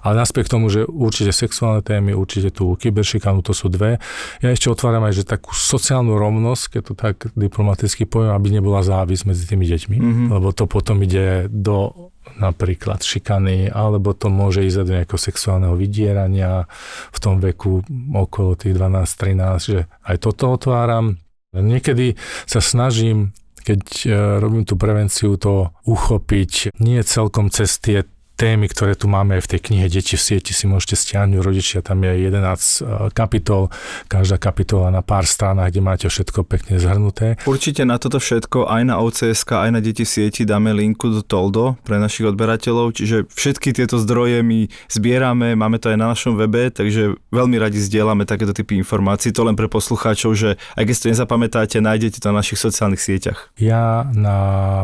ale 0.00 0.14
naspekt 0.16 0.48
tomu, 0.48 0.72
že 0.72 0.88
určite 0.88 1.36
sexuálne 1.36 1.84
témy, 1.84 2.16
určite 2.16 2.48
tú 2.48 2.72
kyberšikanu, 2.80 3.44
to 3.44 3.52
sú 3.52 3.68
dve. 3.68 4.00
Ja 4.40 4.48
ešte 4.48 4.72
otváram 4.72 5.04
aj, 5.04 5.20
že 5.20 5.28
takú 5.28 5.52
sociálnu 5.52 6.16
rovnosť, 6.16 6.62
keď 6.72 6.82
to 6.88 6.94
tak 6.96 7.16
diplomaticky 7.36 8.08
poviem, 8.08 8.32
aby 8.32 8.48
nebola 8.56 8.80
závis 8.80 9.28
medzi 9.28 9.44
tými 9.44 9.68
deťmi, 9.68 9.96
mm-hmm. 10.00 10.26
lebo 10.32 10.56
to 10.56 10.64
potom 10.64 11.04
ide 11.04 11.52
do 11.52 12.08
napríklad 12.40 13.04
šikany, 13.04 13.68
alebo 13.68 14.16
to 14.16 14.32
môže 14.32 14.64
ísť 14.64 14.78
do 14.80 14.94
nejakého 14.96 15.20
sexuálneho 15.20 15.76
vydierania 15.76 16.64
v 17.12 17.18
tom 17.20 17.36
veku 17.38 17.84
okolo 18.16 18.56
tých 18.56 18.74
12-13, 18.74 19.60
že 19.60 19.80
aj 20.08 20.16
toto 20.24 20.56
otváram. 20.56 21.20
Niekedy 21.54 22.18
sa 22.44 22.58
snažím 22.58 23.32
keď 23.64 23.80
e, 24.04 24.08
robím 24.44 24.68
tú 24.68 24.76
prevenciu, 24.76 25.40
to 25.40 25.72
uchopiť 25.88 26.76
nie 26.84 27.00
celkom 27.00 27.48
cez 27.48 27.80
tie 27.80 28.04
témy, 28.34 28.66
ktoré 28.66 28.98
tu 28.98 29.06
máme 29.06 29.38
v 29.38 29.46
tej 29.46 29.60
knihe 29.70 29.86
Deti 29.86 30.18
v 30.18 30.22
sieti, 30.22 30.50
si 30.50 30.66
môžete 30.66 30.98
stiahnuť 30.98 31.38
rodičia, 31.38 31.78
tam 31.86 32.02
je 32.02 32.26
11 32.26 32.34
e, 32.34 33.14
kapitol, 33.14 33.70
každá 34.10 34.42
kapitola 34.42 34.90
na 34.90 35.06
pár 35.06 35.22
stranách, 35.26 35.70
kde 35.70 35.82
máte 35.82 36.06
všetko 36.10 36.42
pekne 36.42 36.82
zhrnuté. 36.82 37.38
Určite 37.46 37.86
na 37.86 37.96
toto 38.02 38.18
všetko 38.18 38.66
aj 38.66 38.82
na 38.90 38.98
OCSK, 38.98 39.70
aj 39.70 39.70
na 39.70 39.80
Deti 39.80 40.02
v 40.02 40.10
sieti 40.10 40.42
dáme 40.42 40.74
linku 40.74 41.14
do 41.14 41.22
Toldo 41.22 41.78
pre 41.86 42.02
našich 42.02 42.26
odberateľov, 42.26 42.98
čiže 42.98 43.30
všetky 43.30 43.70
tieto 43.70 44.02
zdroje 44.02 44.42
my 44.42 44.66
zbierame, 44.90 45.54
máme 45.54 45.78
to 45.78 45.94
aj 45.94 45.98
na 45.98 46.10
našom 46.10 46.34
webe, 46.34 46.74
takže 46.74 47.14
veľmi 47.30 47.56
radi 47.62 47.78
zdieľame 47.78 48.26
takéto 48.26 48.50
typy 48.50 48.82
informácií, 48.82 49.30
to 49.30 49.46
len 49.46 49.54
pre 49.54 49.70
poslucháčov, 49.70 50.34
že 50.34 50.58
aj 50.74 50.82
keď 50.82 50.94
si 50.94 51.02
to 51.06 51.12
nezapamätáte, 51.14 51.76
nájdete 51.78 52.18
to 52.18 52.34
na 52.34 52.42
našich 52.42 52.58
sociálnych 52.58 52.98
sieťach. 52.98 53.54
Ja 53.62 54.10
na 54.10 54.36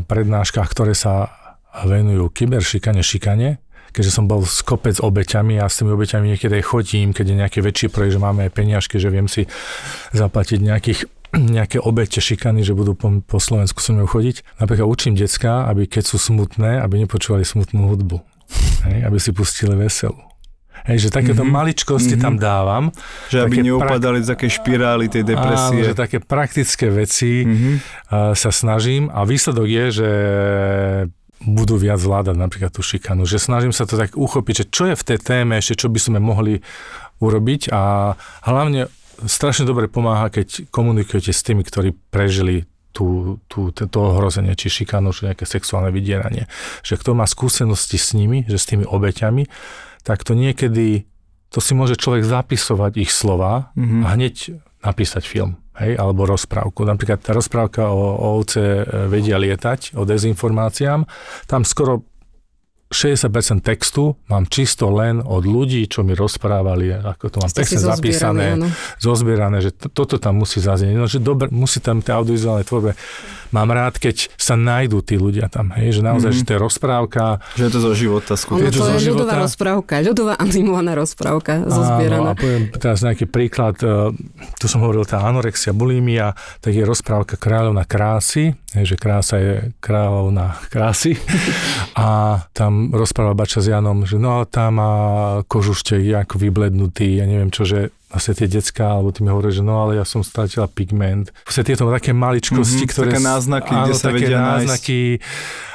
prednáškach, 0.06 0.70
ktoré 0.70 0.94
sa 0.94 1.39
venujú 1.86 2.30
kyberšikane, 2.30 3.02
šikane, 3.02 3.62
keďže 3.90 4.12
som 4.14 4.30
bol 4.30 4.46
s 4.46 4.62
kopec 4.62 4.98
obeťami 4.98 5.58
a 5.58 5.66
s 5.66 5.82
tými 5.82 5.94
obeťami 5.94 6.34
niekedy 6.34 6.62
chodím, 6.62 7.10
keď 7.10 7.26
je 7.26 7.36
nejaký 7.36 7.58
väčší 7.62 7.86
projekt, 7.90 8.18
že 8.18 8.22
máme 8.22 8.46
aj 8.46 8.52
peniažky, 8.54 8.96
že 9.02 9.10
viem 9.10 9.26
si 9.26 9.46
zaplatiť 10.14 10.58
nejakých 10.62 11.00
nejaké 11.58 11.78
obete 11.78 12.18
šikany, 12.18 12.66
že 12.66 12.74
budú 12.74 12.98
po, 12.98 13.06
po 13.22 13.38
Slovensku 13.38 13.78
so 13.78 13.94
mnou 13.94 14.10
chodiť. 14.10 14.42
Napríklad 14.58 14.86
učím 14.86 15.14
decka, 15.14 15.70
aby 15.70 15.86
keď 15.86 16.10
sú 16.10 16.18
smutné, 16.18 16.82
aby 16.82 17.06
nepočúvali 17.06 17.46
smutnú 17.46 17.86
hudbu. 17.86 18.18
Hej, 18.82 19.06
aby 19.06 19.18
si 19.22 19.30
pustili 19.30 19.78
veselú. 19.78 20.18
Hej, 20.88 21.06
že 21.06 21.08
takéto 21.12 21.44
mm-hmm. 21.44 21.60
maličkosti 21.60 22.16
mm-hmm. 22.16 22.24
tam 22.24 22.34
dávam. 22.40 22.84
Že 23.28 23.38
aby 23.44 23.56
neupadali 23.68 24.24
z 24.24 24.32
také 24.32 24.48
špirály 24.48 25.12
tej 25.12 25.28
depresie. 25.28 25.84
Áno, 25.84 25.88
že 25.92 25.94
také 25.94 26.18
praktické 26.24 26.88
veci 26.88 27.44
mm-hmm. 27.44 27.74
uh, 28.10 28.32
sa 28.32 28.50
snažím 28.50 29.12
a 29.12 29.28
výsledok 29.28 29.68
je, 29.68 29.84
že 29.92 30.10
budú 31.40 31.80
viac 31.80 31.96
zvládať 31.96 32.36
napríklad 32.36 32.72
tú 32.72 32.84
šikanu. 32.84 33.24
Že 33.24 33.38
snažím 33.40 33.72
sa 33.72 33.88
to 33.88 33.96
tak 33.96 34.12
uchopiť, 34.12 34.54
že 34.64 34.66
čo 34.68 34.84
je 34.92 34.94
v 34.96 35.06
tej 35.06 35.18
téme 35.20 35.56
ešte, 35.56 35.86
čo 35.86 35.88
by 35.88 36.00
sme 36.00 36.18
mohli 36.20 36.60
urobiť 37.20 37.72
a 37.72 38.12
hlavne 38.44 38.92
strašne 39.24 39.68
dobre 39.68 39.88
pomáha, 39.88 40.32
keď 40.32 40.68
komunikujete 40.72 41.32
s 41.32 41.44
tými, 41.44 41.64
ktorí 41.64 41.96
prežili 42.12 42.68
tú, 42.92 43.38
tú, 43.46 43.70
to 43.72 43.98
ohrozenie, 44.00 44.56
či 44.56 44.82
šikanu, 44.82 45.12
či 45.12 45.32
nejaké 45.32 45.44
sexuálne 45.44 45.92
vydieranie. 45.92 46.48
Že 46.84 46.94
kto 47.00 47.10
má 47.16 47.24
skúsenosti 47.24 47.96
s 47.96 48.16
nimi, 48.16 48.44
že 48.48 48.58
s 48.58 48.68
tými 48.68 48.84
obeťami, 48.84 49.46
tak 50.02 50.24
to 50.24 50.32
niekedy, 50.32 51.04
to 51.52 51.58
si 51.60 51.72
môže 51.76 52.00
človek 52.00 52.24
zapisovať 52.24 52.92
ich 53.00 53.12
slova 53.12 53.72
mm-hmm. 53.76 54.02
a 54.04 54.06
hneď 54.16 54.34
napísať 54.80 55.24
film 55.28 55.60
hej, 55.80 55.96
alebo 55.96 56.28
rozprávku. 56.28 56.84
Napríklad 56.84 57.24
tá 57.24 57.32
rozprávka 57.32 57.88
o, 57.88 58.16
o 58.16 58.26
ovce 58.36 58.60
e, 58.60 58.84
vedia 59.08 59.40
lietať, 59.40 59.96
o 59.96 60.04
dezinformáciám, 60.04 61.08
tam 61.48 61.64
skoro 61.64 62.09
60% 62.90 63.62
textu 63.62 64.18
mám 64.26 64.50
čisto 64.50 64.90
len 64.90 65.22
od 65.22 65.46
ľudí, 65.46 65.86
čo 65.86 66.02
mi 66.02 66.18
rozprávali, 66.18 66.90
ako 66.90 67.24
to 67.30 67.36
mám 67.38 67.52
pekne 67.54 67.78
zapísané, 67.78 68.44
áno. 68.58 68.66
zozbierané, 68.98 69.62
že 69.62 69.70
to, 69.70 69.86
toto 69.94 70.18
tam 70.18 70.42
musí 70.42 70.58
zaznieť. 70.58 70.94
No, 70.98 71.06
že 71.06 71.22
dobre, 71.22 71.46
musí 71.54 71.78
tam 71.78 72.02
tie 72.02 72.10
audiovizuálne 72.18 72.66
tvorbe. 72.66 72.98
Mám 73.54 73.70
rád, 73.70 73.98
keď 73.98 74.30
sa 74.34 74.54
nájdú 74.58 75.02
tí 75.06 75.18
ľudia 75.18 75.46
tam, 75.50 75.70
hej, 75.74 75.98
že 75.98 76.02
naozaj, 76.02 76.34
mm-hmm. 76.34 76.42
že 76.42 76.46
to 76.46 76.54
je 76.54 76.60
rozprávka. 76.62 77.22
Že 77.58 77.62
je 77.66 77.72
to 77.74 77.80
zo 77.82 77.92
života 77.94 78.32
Ono 78.34 78.42
skutočne. 78.42 78.70
to 78.70 78.78
to 78.78 78.82
zo 78.82 78.94
je 78.94 79.10
ľudová 79.10 79.34
života? 79.34 79.44
rozprávka, 79.46 79.94
ľudová 80.02 80.34
animovaná 80.38 80.92
rozprávka, 80.98 81.52
Áno, 81.62 81.70
zozbieraná. 81.70 82.30
a 82.30 82.38
poviem 82.38 82.70
teraz 82.74 83.02
nejaký 83.02 83.26
príklad, 83.30 83.78
e, 83.82 84.14
tu 84.58 84.66
som 84.70 84.82
hovoril, 84.82 85.06
tá 85.06 85.22
anorexia, 85.22 85.74
bulimia, 85.74 86.34
tak 86.62 86.74
je 86.74 86.82
rozprávka 86.86 87.38
kráľovna 87.38 87.86
krásy, 87.86 88.54
hej, 88.72 88.84
že 88.84 88.96
krása 88.96 89.36
je 89.36 89.52
kráľovna 89.78 90.54
krásy 90.68 91.18
a 91.94 92.06
tam 92.52 92.90
rozpráva 92.90 93.34
Bača 93.34 93.58
s 93.58 93.66
Janom, 93.66 94.04
že 94.04 94.16
no 94.16 94.42
tá 94.44 94.68
má 94.68 94.92
kožuštek 95.44 96.00
ako 96.20 96.38
vyblednutý, 96.38 97.18
ja 97.18 97.26
neviem 97.26 97.48
čo, 97.48 97.62
že 97.62 97.90
vlastne 98.06 98.34
tie 98.34 98.46
decka, 98.46 98.94
alebo 98.94 99.10
ty 99.10 99.22
mi 99.22 99.30
hovoríš, 99.30 99.58
že 99.58 99.64
no 99.64 99.80
ale 99.80 99.94
ja 99.94 100.04
som 100.04 100.20
stratila 100.20 100.66
pigment. 100.66 101.30
Vlastne 101.42 101.62
tieto 101.64 101.86
také 101.86 102.10
maličkosti, 102.10 102.84
Mhm, 102.84 102.90
ktoré... 102.90 103.06
také 103.08 103.22
náznaky, 103.22 103.70
áno, 103.70 103.84
kde 103.86 103.94
sa 103.94 104.06
také 104.06 104.16
vedia 104.16 104.38
nájsť. 104.38 104.50
náznaky, 104.66 104.98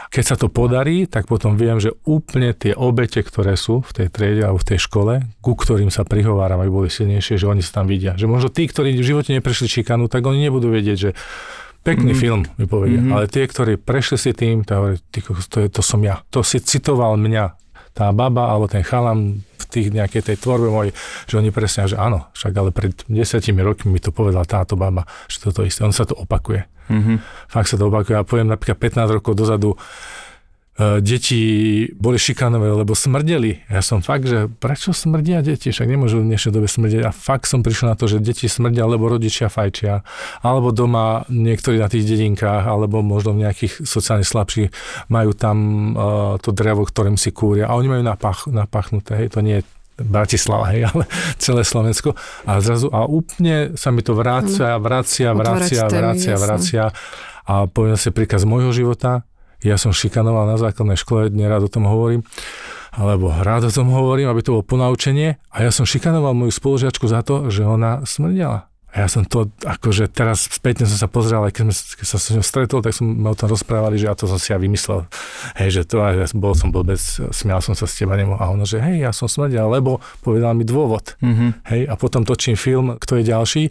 keď 0.06 0.24
sa 0.24 0.36
to 0.36 0.48
podarí, 0.48 0.98
tak 1.06 1.28
potom 1.28 1.56
viem, 1.56 1.76
že 1.76 1.92
úplne 2.04 2.52
tie 2.52 2.72
obete, 2.72 3.20
ktoré 3.20 3.56
sú 3.56 3.84
v 3.84 3.92
tej 3.94 4.08
triede 4.08 4.44
alebo 4.44 4.60
v 4.60 4.68
tej 4.68 4.80
škole, 4.80 5.14
ku 5.40 5.56
ktorým 5.56 5.88
sa 5.88 6.04
prihováram, 6.04 6.60
aby 6.60 6.72
boli 6.72 6.88
silnejšie, 6.88 7.36
že 7.36 7.48
oni 7.48 7.60
sa 7.60 7.80
tam 7.80 7.88
vidia. 7.88 8.16
Že 8.16 8.28
možno 8.28 8.48
tí, 8.48 8.64
ktorí 8.64 8.96
v 8.96 9.04
živote 9.04 9.32
neprešli 9.32 9.68
šikanu, 9.68 10.08
tak 10.08 10.24
oni 10.24 10.48
nebudú 10.48 10.72
vedieť, 10.72 10.98
že 10.98 11.12
pekný 11.86 12.12
Mhm. 12.12 12.20
film, 12.20 12.42
mi 12.58 12.66
povedia. 12.66 12.98
Mhm. 12.98 13.12
Ale 13.14 13.30
tie, 13.30 13.46
ktorí 13.46 13.78
prešli 13.78 14.18
si 14.18 14.34
tým, 14.34 14.66
kokos, 14.66 15.46
to, 15.46 15.62
je, 15.62 15.70
to 15.70 15.80
som 15.80 16.02
ja. 16.02 16.26
To 16.30 16.42
si 16.42 16.58
citoval 16.58 17.14
mňa, 17.16 17.54
tá 17.94 18.10
baba 18.12 18.50
alebo 18.50 18.66
ten 18.66 18.82
chalam 18.82 19.40
v 19.40 19.66
tých 19.70 19.88
nejakej 19.88 20.22
tej 20.26 20.38
tvorbe 20.38 20.68
mojej, 20.68 20.92
že 21.26 21.38
oni 21.38 21.48
presne, 21.48 21.88
že 21.88 21.96
áno, 21.96 22.28
však 22.34 22.52
ale 22.52 22.70
pred 22.70 22.92
desiatimi 23.08 23.62
rokmi 23.62 23.88
mi 23.90 24.02
to 24.02 24.12
povedala 24.12 24.44
táto 24.44 24.76
baba, 24.76 25.06
že 25.26 25.40
toto 25.40 25.64
isté. 25.64 25.86
On 25.86 25.94
sa 25.94 26.04
to 26.04 26.12
opakuje. 26.12 26.66
Mhm. 26.86 27.24
Fakt 27.48 27.70
sa 27.70 27.78
to 27.78 27.88
opakuje. 27.88 28.14
Ja 28.14 28.22
poviem 28.22 28.46
napríklad 28.48 28.76
15 28.76 29.10
rokov 29.14 29.34
dozadu, 29.34 29.80
deti 30.76 31.40
boli 31.96 32.20
šikanové, 32.20 32.68
lebo 32.68 32.92
smrdeli. 32.92 33.64
Ja 33.72 33.80
som 33.80 34.04
fakt, 34.04 34.28
že 34.28 34.52
prečo 34.52 34.92
smrdia 34.92 35.40
deti? 35.40 35.72
Však 35.72 35.88
nemôžu 35.88 36.20
v 36.20 36.28
dnešnej 36.28 36.52
dobe 36.52 36.68
smrdiť. 36.68 37.02
A 37.08 37.16
fakt 37.16 37.48
som 37.48 37.64
prišiel 37.64 37.96
na 37.96 37.96
to, 37.96 38.12
že 38.12 38.20
deti 38.20 38.52
smrdia, 38.52 38.84
lebo 38.84 39.08
rodičia 39.08 39.48
fajčia. 39.48 40.04
Alebo 40.44 40.76
doma 40.76 41.24
niektorí 41.32 41.80
na 41.80 41.88
tých 41.88 42.04
dedinkách, 42.04 42.68
alebo 42.68 43.00
možno 43.00 43.32
v 43.40 43.48
nejakých 43.48 43.88
sociálne 43.88 44.28
slabších 44.28 44.76
majú 45.08 45.32
tam 45.32 45.58
uh, 45.96 46.36
to 46.44 46.52
drevo, 46.52 46.84
ktorým 46.84 47.16
si 47.16 47.32
kúria. 47.32 47.72
A 47.72 47.80
oni 47.80 47.96
majú 47.96 48.04
napach, 48.04 48.44
napachnuté. 48.52 49.16
Hej, 49.16 49.32
to 49.32 49.40
nie 49.40 49.64
je 49.64 49.68
Bratislava, 49.96 50.76
hej, 50.76 50.86
ale 50.92 51.08
celé 51.40 51.64
Slovensko. 51.64 52.20
A 52.44 52.60
zrazu, 52.60 52.92
a 52.92 53.08
úplne 53.08 53.80
sa 53.80 53.96
mi 53.96 54.04
to 54.04 54.12
Otvárať 55.40 55.80
vracia, 55.80 55.88
témy, 55.88 56.20
vracia, 56.20 56.36
jasné. 56.36 56.44
vracia. 56.44 56.84
A 57.48 57.64
poviem 57.64 57.96
si 57.96 58.12
príkaz 58.12 58.44
môjho 58.44 58.76
života. 58.76 59.24
Ja 59.66 59.82
som 59.82 59.90
šikanoval 59.90 60.46
na 60.46 60.62
základnej 60.62 60.96
škole, 60.96 61.34
nerád 61.34 61.66
o 61.66 61.74
tom 61.74 61.90
hovorím, 61.90 62.22
alebo 62.94 63.34
rád 63.34 63.68
o 63.68 63.74
tom 63.74 63.90
hovorím, 63.90 64.30
aby 64.30 64.46
to 64.46 64.54
bolo 64.54 64.64
ponaučenie. 64.64 65.42
A 65.50 65.66
ja 65.66 65.74
som 65.74 65.90
šikanoval 65.90 66.38
moju 66.38 66.54
spolužiačku 66.54 67.10
za 67.10 67.26
to, 67.26 67.50
že 67.50 67.66
ona 67.66 68.06
smrdela. 68.06 68.70
A 68.96 69.04
ja 69.04 69.12
som 69.12 69.28
to, 69.28 69.52
akože 69.68 70.08
teraz 70.08 70.48
spätne 70.48 70.88
som 70.88 70.96
sa 70.96 71.12
pozrel, 71.12 71.44
aj 71.44 71.52
keď, 71.52 71.68
sme, 71.68 71.76
keď 72.00 72.08
sa 72.08 72.16
s 72.16 72.32
ňou 72.32 72.46
stretol, 72.48 72.80
tak 72.80 72.96
sme 72.96 73.28
o 73.28 73.36
tom 73.36 73.52
rozprávali, 73.52 74.00
že 74.00 74.08
ja 74.08 74.16
to 74.16 74.24
som 74.24 74.40
si 74.40 74.56
ja 74.56 74.58
vymyslel. 74.62 75.04
Hej, 75.60 75.70
že 75.76 75.82
to, 75.84 76.00
a 76.00 76.16
ja 76.16 76.24
bol 76.32 76.56
som 76.56 76.72
blbec, 76.72 77.04
smial 77.36 77.60
som 77.60 77.76
sa 77.76 77.92
s 77.92 78.00
teba 78.00 78.16
nemu. 78.16 78.40
A 78.40 78.48
ona, 78.48 78.64
že 78.64 78.80
hej, 78.80 79.04
ja 79.04 79.12
som 79.12 79.28
smrdel, 79.28 79.68
lebo 79.68 80.00
povedal 80.24 80.56
mi 80.56 80.64
dôvod. 80.64 81.20
Mhm. 81.20 81.68
Hej, 81.68 81.82
a 81.92 82.00
potom 82.00 82.24
točím 82.24 82.56
film, 82.56 82.96
kto 82.96 83.20
je 83.20 83.24
ďalší. 83.28 83.64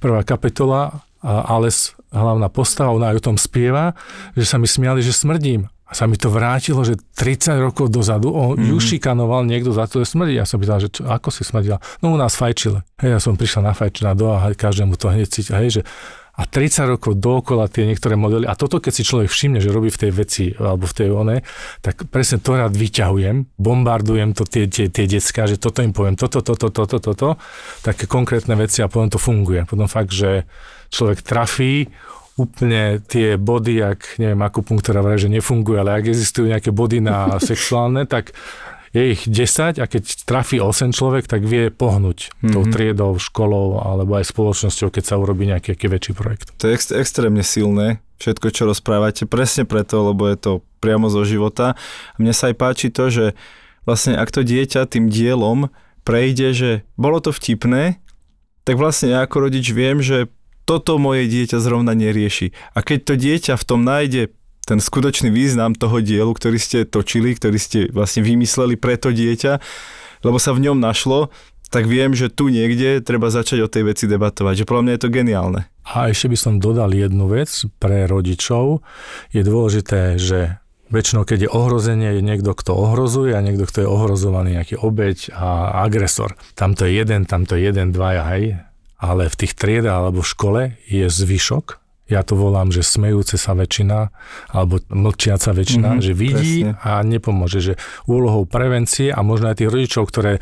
Prvá 0.00 0.24
kapitola, 0.24 1.04
Ales, 1.22 1.94
hlavná 2.10 2.50
postava, 2.50 2.92
ona 2.92 3.14
aj 3.14 3.22
o 3.22 3.26
tom 3.32 3.36
spieva, 3.38 3.94
že 4.34 4.44
sa 4.44 4.58
mi 4.58 4.66
smiali, 4.66 5.00
že 5.00 5.14
smrdím. 5.14 5.70
A 5.86 5.92
sa 5.92 6.08
mi 6.08 6.16
to 6.16 6.32
vrátilo, 6.32 6.80
že 6.88 6.96
30 6.96 7.60
rokov 7.60 7.92
dozadu 7.92 8.32
on 8.32 8.56
mm-hmm. 8.56 8.72
ju 8.72 8.76
šikanoval 8.80 9.44
niekto 9.44 9.76
za 9.76 9.84
to, 9.84 10.00
že 10.00 10.16
smrdí. 10.16 10.40
Ja 10.40 10.48
som 10.48 10.56
pýtal, 10.56 10.80
že 10.80 10.88
čo, 10.88 11.04
ako 11.04 11.28
si 11.28 11.44
smrdila? 11.44 11.84
No 12.00 12.16
u 12.16 12.16
nás 12.16 12.32
fajčile. 12.32 12.80
Hej, 12.96 13.10
ja 13.12 13.20
som 13.20 13.36
prišla 13.36 13.60
na 13.68 13.72
fajčná 13.76 14.16
do 14.16 14.32
a 14.32 14.40
každému 14.56 14.96
to 14.96 15.12
hneď 15.12 15.28
cíti. 15.28 15.52
Hej, 15.52 15.68
že 15.68 15.82
a 16.32 16.48
30 16.48 16.96
rokov 16.96 17.20
dookola 17.20 17.68
tie 17.68 17.84
niektoré 17.84 18.16
modely. 18.16 18.48
A 18.48 18.56
toto, 18.56 18.80
keď 18.80 18.92
si 18.96 19.02
človek 19.04 19.28
všimne, 19.28 19.60
že 19.60 19.68
robí 19.68 19.92
v 19.92 20.00
tej 20.00 20.12
veci 20.16 20.44
alebo 20.56 20.88
v 20.88 20.96
tej 20.96 21.08
one, 21.12 21.44
tak 21.84 22.08
presne 22.08 22.40
to 22.40 22.56
rád 22.56 22.72
vyťahujem, 22.72 23.60
bombardujem 23.60 24.32
to 24.32 24.48
tie, 24.48 24.64
tie, 24.64 24.88
tie 24.88 25.04
decka, 25.04 25.44
že 25.44 25.60
toto 25.60 25.84
im 25.84 25.92
poviem, 25.92 26.16
toto, 26.16 26.40
toto, 26.40 26.72
toto, 26.72 26.96
toto, 27.04 27.36
také 27.84 28.08
konkrétne 28.08 28.56
veci 28.56 28.80
a 28.80 28.88
potom 28.88 29.12
to 29.12 29.20
funguje. 29.20 29.68
Potom 29.68 29.84
fakt, 29.92 30.16
že 30.16 30.48
človek 30.92 31.24
trafí 31.24 31.88
úplne 32.36 33.00
tie 33.04 33.36
body, 33.36 33.76
ak 33.80 34.20
neviem, 34.20 34.40
akupunktúra 34.40 35.04
vraj, 35.04 35.20
že 35.20 35.32
nefunguje, 35.32 35.80
ale 35.80 36.00
ak 36.00 36.08
existujú 36.08 36.48
nejaké 36.48 36.72
body 36.72 37.00
na 37.04 37.36
sexuálne, 37.50 38.04
tak 38.04 38.36
je 38.92 39.16
ich 39.16 39.24
10 39.24 39.80
a 39.80 39.84
keď 39.88 40.04
trafí 40.28 40.60
8 40.60 40.92
človek, 40.92 41.24
tak 41.24 41.48
vie 41.48 41.72
pohnúť 41.72 42.28
mm-hmm. 42.28 42.52
tou 42.52 42.62
triedou, 42.68 43.10
školou 43.16 43.80
alebo 43.80 44.20
aj 44.20 44.28
spoločnosťou, 44.28 44.92
keď 44.92 45.04
sa 45.04 45.16
urobí 45.16 45.48
nejaký, 45.48 45.72
nejaký 45.72 45.88
väčší 45.88 46.12
projekt. 46.12 46.52
To 46.60 46.68
je 46.68 46.76
ex- 46.76 46.92
extrémne 46.92 47.40
silné, 47.40 48.04
všetko, 48.20 48.52
čo 48.52 48.68
rozprávate, 48.68 49.24
presne 49.24 49.64
preto, 49.64 50.12
lebo 50.12 50.28
je 50.28 50.36
to 50.36 50.52
priamo 50.84 51.08
zo 51.08 51.24
života. 51.24 51.72
A 52.12 52.16
mne 52.20 52.36
sa 52.36 52.52
aj 52.52 52.56
páči 52.60 52.92
to, 52.92 53.08
že 53.08 53.32
vlastne 53.88 54.12
ak 54.12 54.28
to 54.28 54.44
dieťa 54.44 54.84
tým 54.84 55.08
dielom 55.08 55.72
prejde, 56.04 56.52
že 56.52 56.70
bolo 57.00 57.24
to 57.24 57.32
vtipné, 57.32 57.96
tak 58.68 58.76
vlastne 58.76 59.16
ja 59.16 59.24
ako 59.24 59.48
rodič 59.48 59.72
viem, 59.72 60.04
že 60.04 60.28
toto 60.64 60.96
moje 60.96 61.26
dieťa 61.28 61.58
zrovna 61.58 61.92
nerieši. 61.92 62.54
A 62.76 62.80
keď 62.80 62.98
to 63.02 63.14
dieťa 63.18 63.54
v 63.58 63.64
tom 63.66 63.82
nájde 63.82 64.30
ten 64.62 64.78
skutočný 64.78 65.34
význam 65.34 65.74
toho 65.74 65.98
dielu, 65.98 66.30
ktorý 66.30 66.58
ste 66.58 66.86
točili, 66.86 67.34
ktorý 67.34 67.58
ste 67.58 67.80
vlastne 67.90 68.22
vymysleli 68.22 68.78
pre 68.78 68.94
to 68.94 69.10
dieťa, 69.10 69.58
lebo 70.22 70.38
sa 70.38 70.54
v 70.54 70.70
ňom 70.70 70.78
našlo, 70.78 71.34
tak 71.72 71.88
viem, 71.88 72.12
že 72.12 72.28
tu 72.28 72.52
niekde 72.52 73.00
treba 73.00 73.32
začať 73.32 73.64
o 73.64 73.68
tej 73.72 73.90
veci 73.90 74.04
debatovať. 74.04 74.62
Že 74.62 74.68
podľa 74.68 74.82
mňa 74.84 74.92
je 74.92 75.02
to 75.02 75.10
geniálne. 75.10 75.60
A 75.88 76.12
ešte 76.12 76.30
by 76.30 76.38
som 76.38 76.54
dodal 76.60 76.92
jednu 76.92 77.26
vec 77.26 77.48
pre 77.80 78.04
rodičov. 78.04 78.84
Je 79.32 79.40
dôležité, 79.40 80.20
že 80.20 80.62
väčšinou, 80.92 81.24
keď 81.24 81.48
je 81.48 81.50
ohrozenie, 81.50 82.20
je 82.20 82.22
niekto, 82.22 82.52
kto 82.52 82.76
ohrozuje 82.76 83.32
a 83.32 83.40
niekto, 83.40 83.64
kto 83.64 83.78
je 83.82 83.88
ohrozovaný, 83.88 84.60
nejaký 84.60 84.76
obeď 84.78 85.32
a 85.32 85.80
agresor. 85.82 86.36
Tamto 86.52 86.84
je 86.84 86.92
jeden, 87.00 87.24
tamto 87.24 87.56
je 87.56 87.72
jeden, 87.72 87.90
dvaja, 87.90 88.28
hej. 88.36 88.60
Ale 89.02 89.26
v 89.26 89.34
tých 89.36 89.52
triedách 89.52 89.98
alebo 90.00 90.22
v 90.22 90.30
škole 90.30 90.60
je 90.86 91.04
zvyšok, 91.04 91.82
ja 92.06 92.20
to 92.20 92.34
volám, 92.34 92.68
že 92.68 92.80
smejúce 92.80 93.34
sa 93.34 93.50
väčšina, 93.52 94.12
alebo 94.48 94.78
mlčiaca 94.86 95.50
väčšina, 95.50 95.88
Mhm, 95.88 95.94
mm-hmm, 95.96 96.06
že 96.06 96.12
vidí 96.14 96.54
presne. 96.62 96.78
a 96.78 96.90
nepomôže, 97.00 97.58
že 97.58 97.72
úlohou 98.06 98.44
prevencie 98.44 99.08
a 99.08 99.20
možno 99.20 99.48
aj 99.48 99.58
tých 99.58 99.70
rodičov, 99.70 100.06
ktoré 100.06 100.38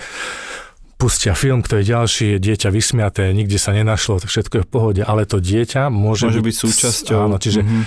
pustia 0.95 1.33
film, 1.33 1.63
kto 1.63 1.81
je 1.81 1.85
ďalší, 1.87 2.27
je 2.31 2.43
dieťa 2.43 2.69
vysmiaté, 2.69 3.33
nikde 3.33 3.57
sa 3.57 3.73
nenašlo, 3.73 4.21
všetko 4.21 4.55
je 4.55 4.63
v 4.63 4.69
pohode, 4.69 5.01
ale 5.01 5.25
to 5.25 5.39
dieťa 5.39 5.89
môže, 5.89 6.29
Môže 6.29 6.43
byť 6.43 6.57
súčasťou. 6.59 7.19
Áno, 7.23 7.39
čiže 7.39 7.63
Mhm. 7.63 7.81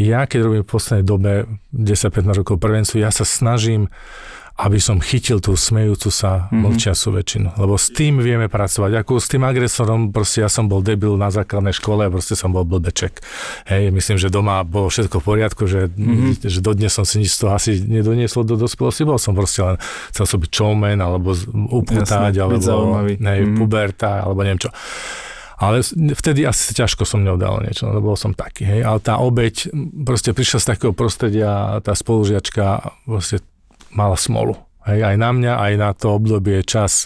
ja, 0.00 0.24
keď 0.24 0.40
robím 0.40 0.62
v 0.64 0.70
poslednej 0.70 1.04
dobe 1.04 1.32
10-15 1.70 2.34
rokov 2.36 2.56
prevenciu, 2.56 2.98
ja 2.98 3.10
sa 3.10 3.22
snažím 3.22 3.86
aby 4.60 4.76
som 4.76 5.00
chytil 5.00 5.40
tú 5.40 5.56
smejúcu 5.56 6.12
sa 6.12 6.48
mm-hmm. 6.48 6.60
mlčiacu 6.60 7.06
väčšinu. 7.16 7.48
Lebo 7.56 7.80
s 7.80 7.88
tým 7.92 8.20
vieme 8.20 8.48
pracovať. 8.52 9.04
Ako 9.04 9.16
s 9.16 9.32
tým 9.32 9.44
agresorom, 9.44 10.12
proste 10.12 10.44
ja 10.44 10.50
som 10.52 10.68
bol 10.68 10.84
debil 10.84 11.16
na 11.16 11.32
základnej 11.32 11.72
škole 11.72 12.04
a 12.06 12.12
proste 12.12 12.36
som 12.36 12.52
bol 12.52 12.68
blbeček. 12.68 13.20
Hej, 13.68 13.88
myslím, 13.92 14.16
že 14.20 14.28
doma 14.28 14.60
bolo 14.64 14.92
všetko 14.92 15.20
v 15.20 15.24
poriadku, 15.24 15.64
že, 15.64 15.88
mm-hmm. 15.88 16.44
že 16.44 16.58
dodnes 16.60 16.92
som 16.92 17.04
si 17.08 17.24
nič 17.24 17.36
z 17.36 17.38
toho 17.46 17.52
asi 17.56 17.80
nedoniesol 17.80 18.44
do 18.44 18.60
dospelosti. 18.60 19.08
Bol 19.08 19.16
som 19.16 19.32
proste 19.32 19.64
len, 19.64 19.76
chcel 20.12 20.24
som 20.28 20.38
byť 20.40 20.50
showman, 20.52 20.98
alebo 21.00 21.32
Jasne, 21.32 22.28
byť 22.30 22.36
alebo 22.40 22.94
hej, 23.08 23.40
Mhm. 23.50 23.56
puberta, 23.58 24.22
alebo 24.22 24.44
neviem 24.44 24.60
čo. 24.60 24.70
Ale 25.60 25.84
vtedy 26.16 26.48
asi 26.48 26.72
ťažko 26.72 27.04
som 27.04 27.20
mňou 27.20 27.36
dal 27.36 27.60
niečo, 27.60 27.84
lebo 27.84 28.12
bol 28.12 28.16
som 28.16 28.32
taký, 28.32 28.64
hej. 28.64 28.80
Ale 28.80 28.96
tá 29.04 29.20
obeď 29.20 29.68
proste 30.08 30.32
prišla 30.32 30.56
z 30.56 30.66
takého 30.72 30.92
prostredia, 30.96 31.84
tá 31.84 31.92
spolužiačka 31.92 32.96
proste 33.04 33.44
mala 33.94 34.16
smolu. 34.16 34.56
Hej, 34.80 35.12
aj 35.12 35.16
na 35.20 35.30
mňa, 35.36 35.52
aj 35.60 35.72
na 35.76 35.90
to 35.92 36.16
obdobie 36.16 36.64
čas. 36.64 37.04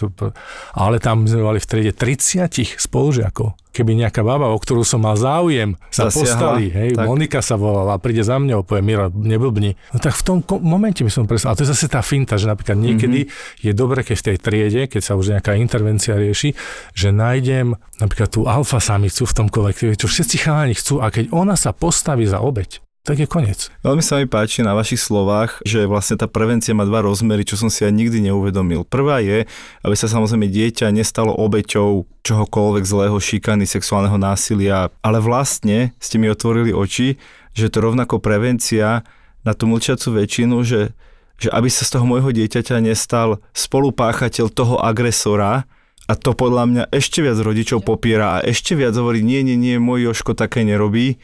Ale 0.79 0.95
tam 1.03 1.27
sme 1.27 1.43
mali 1.43 1.59
v 1.59 1.67
triede 1.67 1.91
30 1.91 2.79
spolužiakov. 2.79 3.51
Keby 3.75 3.99
nejaká 3.99 4.23
baba, 4.23 4.47
o 4.47 4.55
ktorú 4.55 4.87
som 4.87 5.03
mal 5.03 5.19
záujem, 5.19 5.75
sa 5.91 6.07
Zasiahla, 6.07 6.15
postali, 6.15 6.65
hej, 6.71 6.95
tak. 6.95 7.03
Monika 7.03 7.43
sa 7.43 7.59
volala, 7.59 7.99
príde 7.99 8.23
za 8.23 8.39
mňou, 8.39 8.63
povie 8.63 8.79
Miro, 8.79 9.11
neblbni. 9.11 9.75
No 9.91 9.99
tak 9.99 10.15
v 10.15 10.23
tom 10.23 10.37
momente 10.63 11.03
by 11.03 11.11
som 11.11 11.27
presal. 11.27 11.51
A 11.51 11.59
to 11.59 11.67
je 11.67 11.75
zase 11.75 11.91
tá 11.91 11.99
finta, 11.99 12.39
že 12.39 12.47
napríklad 12.47 12.79
niekedy 12.79 13.27
mm-hmm. 13.27 13.67
je 13.67 13.71
dobre, 13.75 14.07
keď 14.07 14.15
v 14.15 14.25
tej 14.31 14.37
triede, 14.39 14.81
keď 14.87 15.01
sa 15.03 15.19
už 15.19 15.35
nejaká 15.35 15.59
intervencia 15.59 16.15
rieši, 16.15 16.55
že 16.95 17.11
nájdem 17.11 17.75
napríklad 17.99 18.31
tú 18.31 18.47
alfa 18.47 18.79
samicu 18.79 19.27
v 19.27 19.35
tom 19.35 19.51
kolektíve, 19.51 19.99
čo 19.99 20.07
všetci 20.07 20.47
chalani 20.47 20.79
chcú 20.79 21.03
a 21.03 21.11
keď 21.11 21.35
ona 21.35 21.59
sa 21.59 21.75
postaví 21.75 22.23
za 22.23 22.39
obeď, 22.39 22.84
tak 23.05 23.21
je 23.21 23.29
koniec. 23.29 23.69
Veľmi 23.85 24.01
sa 24.01 24.17
mi 24.17 24.25
páči 24.25 24.65
na 24.65 24.73
vašich 24.73 24.97
slovách, 24.97 25.61
že 25.61 25.85
vlastne 25.85 26.17
tá 26.17 26.25
prevencia 26.25 26.73
má 26.73 26.89
dva 26.89 27.05
rozmery, 27.05 27.45
čo 27.45 27.53
som 27.53 27.69
si 27.69 27.85
aj 27.85 27.93
nikdy 27.93 28.25
neuvedomil. 28.25 28.81
Prvá 28.81 29.21
je, 29.21 29.45
aby 29.85 29.95
sa 29.95 30.09
samozrejme 30.09 30.49
dieťa 30.49 30.89
nestalo 30.89 31.29
obeťou 31.37 32.09
čohokoľvek 32.25 32.83
zlého, 32.83 33.13
šikany, 33.21 33.69
sexuálneho 33.69 34.17
násilia, 34.17 34.89
ale 35.05 35.21
vlastne 35.21 35.93
ste 36.01 36.17
mi 36.17 36.33
otvorili 36.33 36.73
oči, 36.73 37.21
že 37.53 37.69
to 37.69 37.85
rovnako 37.85 38.17
prevencia 38.17 39.05
na 39.45 39.53
tú 39.53 39.69
mlčiacu 39.69 40.25
väčšinu, 40.25 40.65
že, 40.65 40.97
že 41.37 41.53
aby 41.53 41.69
sa 41.69 41.85
z 41.85 41.93
toho 41.93 42.09
môjho 42.09 42.33
dieťaťa 42.33 42.81
nestal 42.81 43.37
spolupáchateľ 43.53 44.49
toho 44.49 44.81
agresora, 44.81 45.69
a 46.05 46.13
to 46.13 46.37
podľa 46.37 46.63
mňa 46.69 46.83
ešte 46.93 47.25
viac 47.25 47.37
rodičov 47.41 47.81
popiera 47.81 48.37
a 48.37 48.43
ešte 48.45 48.77
viac 48.77 48.93
hovorí, 48.93 49.25
nie, 49.25 49.41
nie, 49.41 49.57
nie, 49.57 49.81
môj 49.81 50.13
Joško 50.13 50.37
také 50.37 50.61
nerobí, 50.61 51.17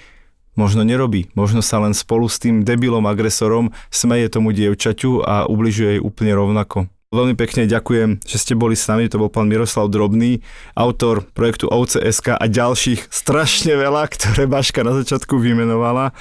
možno 0.55 0.83
nerobí. 0.83 1.31
Možno 1.33 1.63
sa 1.63 1.79
len 1.79 1.95
spolu 1.95 2.27
s 2.27 2.39
tým 2.39 2.63
debilom 2.65 3.03
agresorom 3.07 3.71
smeje 3.87 4.31
tomu 4.31 4.51
dievčaťu 4.51 5.23
a 5.23 5.47
ubližuje 5.47 5.97
jej 5.97 6.01
úplne 6.01 6.33
rovnako. 6.35 6.91
Veľmi 7.11 7.35
pekne 7.35 7.67
ďakujem, 7.67 8.23
že 8.23 8.37
ste 8.39 8.55
boli 8.55 8.71
s 8.79 8.87
nami, 8.87 9.11
to 9.11 9.19
bol 9.19 9.27
pán 9.27 9.51
Miroslav 9.51 9.91
Drobný, 9.91 10.39
autor 10.79 11.27
projektu 11.35 11.67
OCSK 11.67 12.39
a 12.39 12.45
ďalších 12.47 13.11
strašne 13.11 13.75
veľa, 13.75 14.07
ktoré 14.07 14.47
Baška 14.47 14.79
na 14.87 14.95
začiatku 14.95 15.35
vymenovala. 15.35 16.15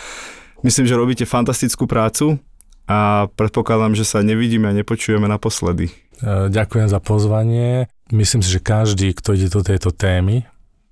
Myslím, 0.66 0.90
že 0.90 0.98
robíte 0.98 1.24
fantastickú 1.30 1.86
prácu 1.86 2.42
a 2.90 3.30
predpokladám, 3.38 3.94
že 3.94 4.02
sa 4.02 4.18
nevidíme 4.18 4.66
a 4.66 4.74
nepočujeme 4.74 5.30
naposledy. 5.30 5.94
E, 6.18 6.50
ďakujem 6.50 6.90
za 6.90 6.98
pozvanie. 6.98 7.86
Myslím 8.10 8.42
si, 8.42 8.50
že 8.50 8.58
každý, 8.58 9.14
kto 9.14 9.38
ide 9.38 9.46
do 9.46 9.62
tejto 9.62 9.94
témy, 9.94 10.42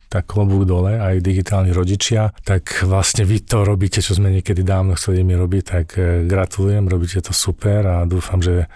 tak 0.09 0.25
klobúk 0.25 0.65
dole, 0.65 0.97
aj 0.97 1.21
digitálni 1.21 1.71
rodičia, 1.71 2.33
tak 2.43 2.85
vlastne 2.89 3.29
vy 3.29 3.45
to 3.45 3.63
robíte, 3.63 4.01
čo 4.01 4.17
sme 4.17 4.33
niekedy 4.33 4.65
dávno 4.65 4.97
chceli 4.97 5.21
mi 5.21 5.37
robiť, 5.37 5.63
tak 5.65 5.87
e, 6.01 6.25
gratulujem, 6.25 6.89
robíte 6.89 7.21
to 7.21 7.37
super 7.37 7.85
a 7.85 7.97
dúfam, 8.09 8.41
že 8.41 8.65
e, 8.65 8.67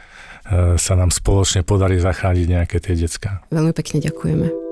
sa 0.77 0.95
nám 0.95 1.09
spoločne 1.09 1.65
podarí 1.65 1.97
zachrániť 1.97 2.47
nejaké 2.47 2.77
tie 2.85 2.95
decka. 2.95 3.41
Veľmi 3.49 3.73
pekne 3.73 4.05
ďakujeme. 4.05 4.72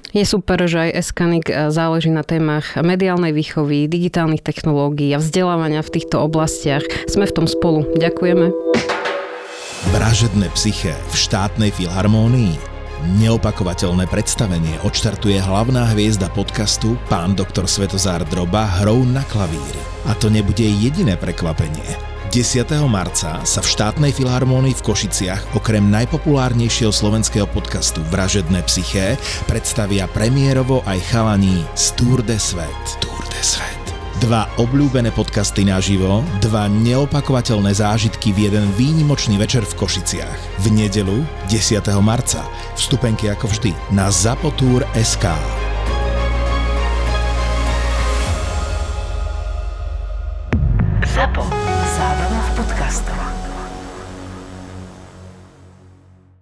Je 0.11 0.27
super, 0.27 0.59
že 0.67 0.91
aj 0.91 1.07
Eskanik 1.07 1.47
eh, 1.47 1.71
záleží 1.71 2.11
na 2.11 2.27
témach 2.27 2.75
mediálnej 2.75 3.31
výchovy, 3.31 3.87
digitálnych 3.87 4.43
technológií 4.43 5.15
a 5.15 5.23
vzdelávania 5.23 5.79
v 5.79 5.93
týchto 5.95 6.19
oblastiach. 6.19 6.83
Sme 7.07 7.23
v 7.23 7.35
tom 7.35 7.47
spolu. 7.47 7.87
Ďakujeme. 7.95 8.51
Vražedné 9.95 10.51
psyché 10.53 10.93
v 11.09 11.15
štátnej 11.15 11.71
filharmónii. 11.71 12.59
Neopakovateľné 13.17 14.05
predstavenie 14.05 14.77
odštartuje 14.85 15.41
hlavná 15.41 15.89
hviezda 15.89 16.29
podcastu 16.29 17.01
pán 17.09 17.33
doktor 17.33 17.65
Svetozár 17.65 18.21
Droba 18.29 18.69
hrou 18.83 19.01
na 19.01 19.25
klavíri. 19.25 19.81
A 20.05 20.13
to 20.13 20.29
nebude 20.29 20.61
jediné 20.61 21.17
prekvapenie. 21.17 22.10
10. 22.31 22.63
marca 22.87 23.43
sa 23.43 23.59
v 23.59 23.67
štátnej 23.67 24.15
filharmónii 24.15 24.71
v 24.79 24.85
Košiciach 24.87 25.51
okrem 25.51 25.83
najpopulárnejšieho 25.91 26.87
slovenského 26.87 27.43
podcastu 27.43 27.99
Vražedné 28.07 28.63
psyché 28.71 29.19
predstavia 29.51 30.07
premiérovo 30.07 30.79
aj 30.87 31.11
chalaní 31.11 31.67
z 31.75 31.91
Tour 31.99 32.23
de 32.23 32.39
Svet. 32.39 32.79
Tour 33.03 33.19
de 33.27 33.41
Svet. 33.43 33.83
Dva 34.23 34.47
obľúbené 34.63 35.11
podcasty 35.11 35.67
naživo, 35.67 36.23
dva 36.39 36.71
neopakovateľné 36.71 37.75
zážitky 37.75 38.31
v 38.31 38.47
jeden 38.47 38.63
výnimočný 38.79 39.35
večer 39.35 39.67
v 39.67 39.83
Košiciach. 39.83 40.63
V 40.63 40.71
nedelu 40.71 41.27
10. 41.51 41.83
marca. 41.99 42.47
Vstupenky 42.79 43.27
ako 43.27 43.51
vždy 43.51 43.75
na 43.91 44.07
zapotúr.sk. 44.07 45.27
Zapo. 51.11 51.60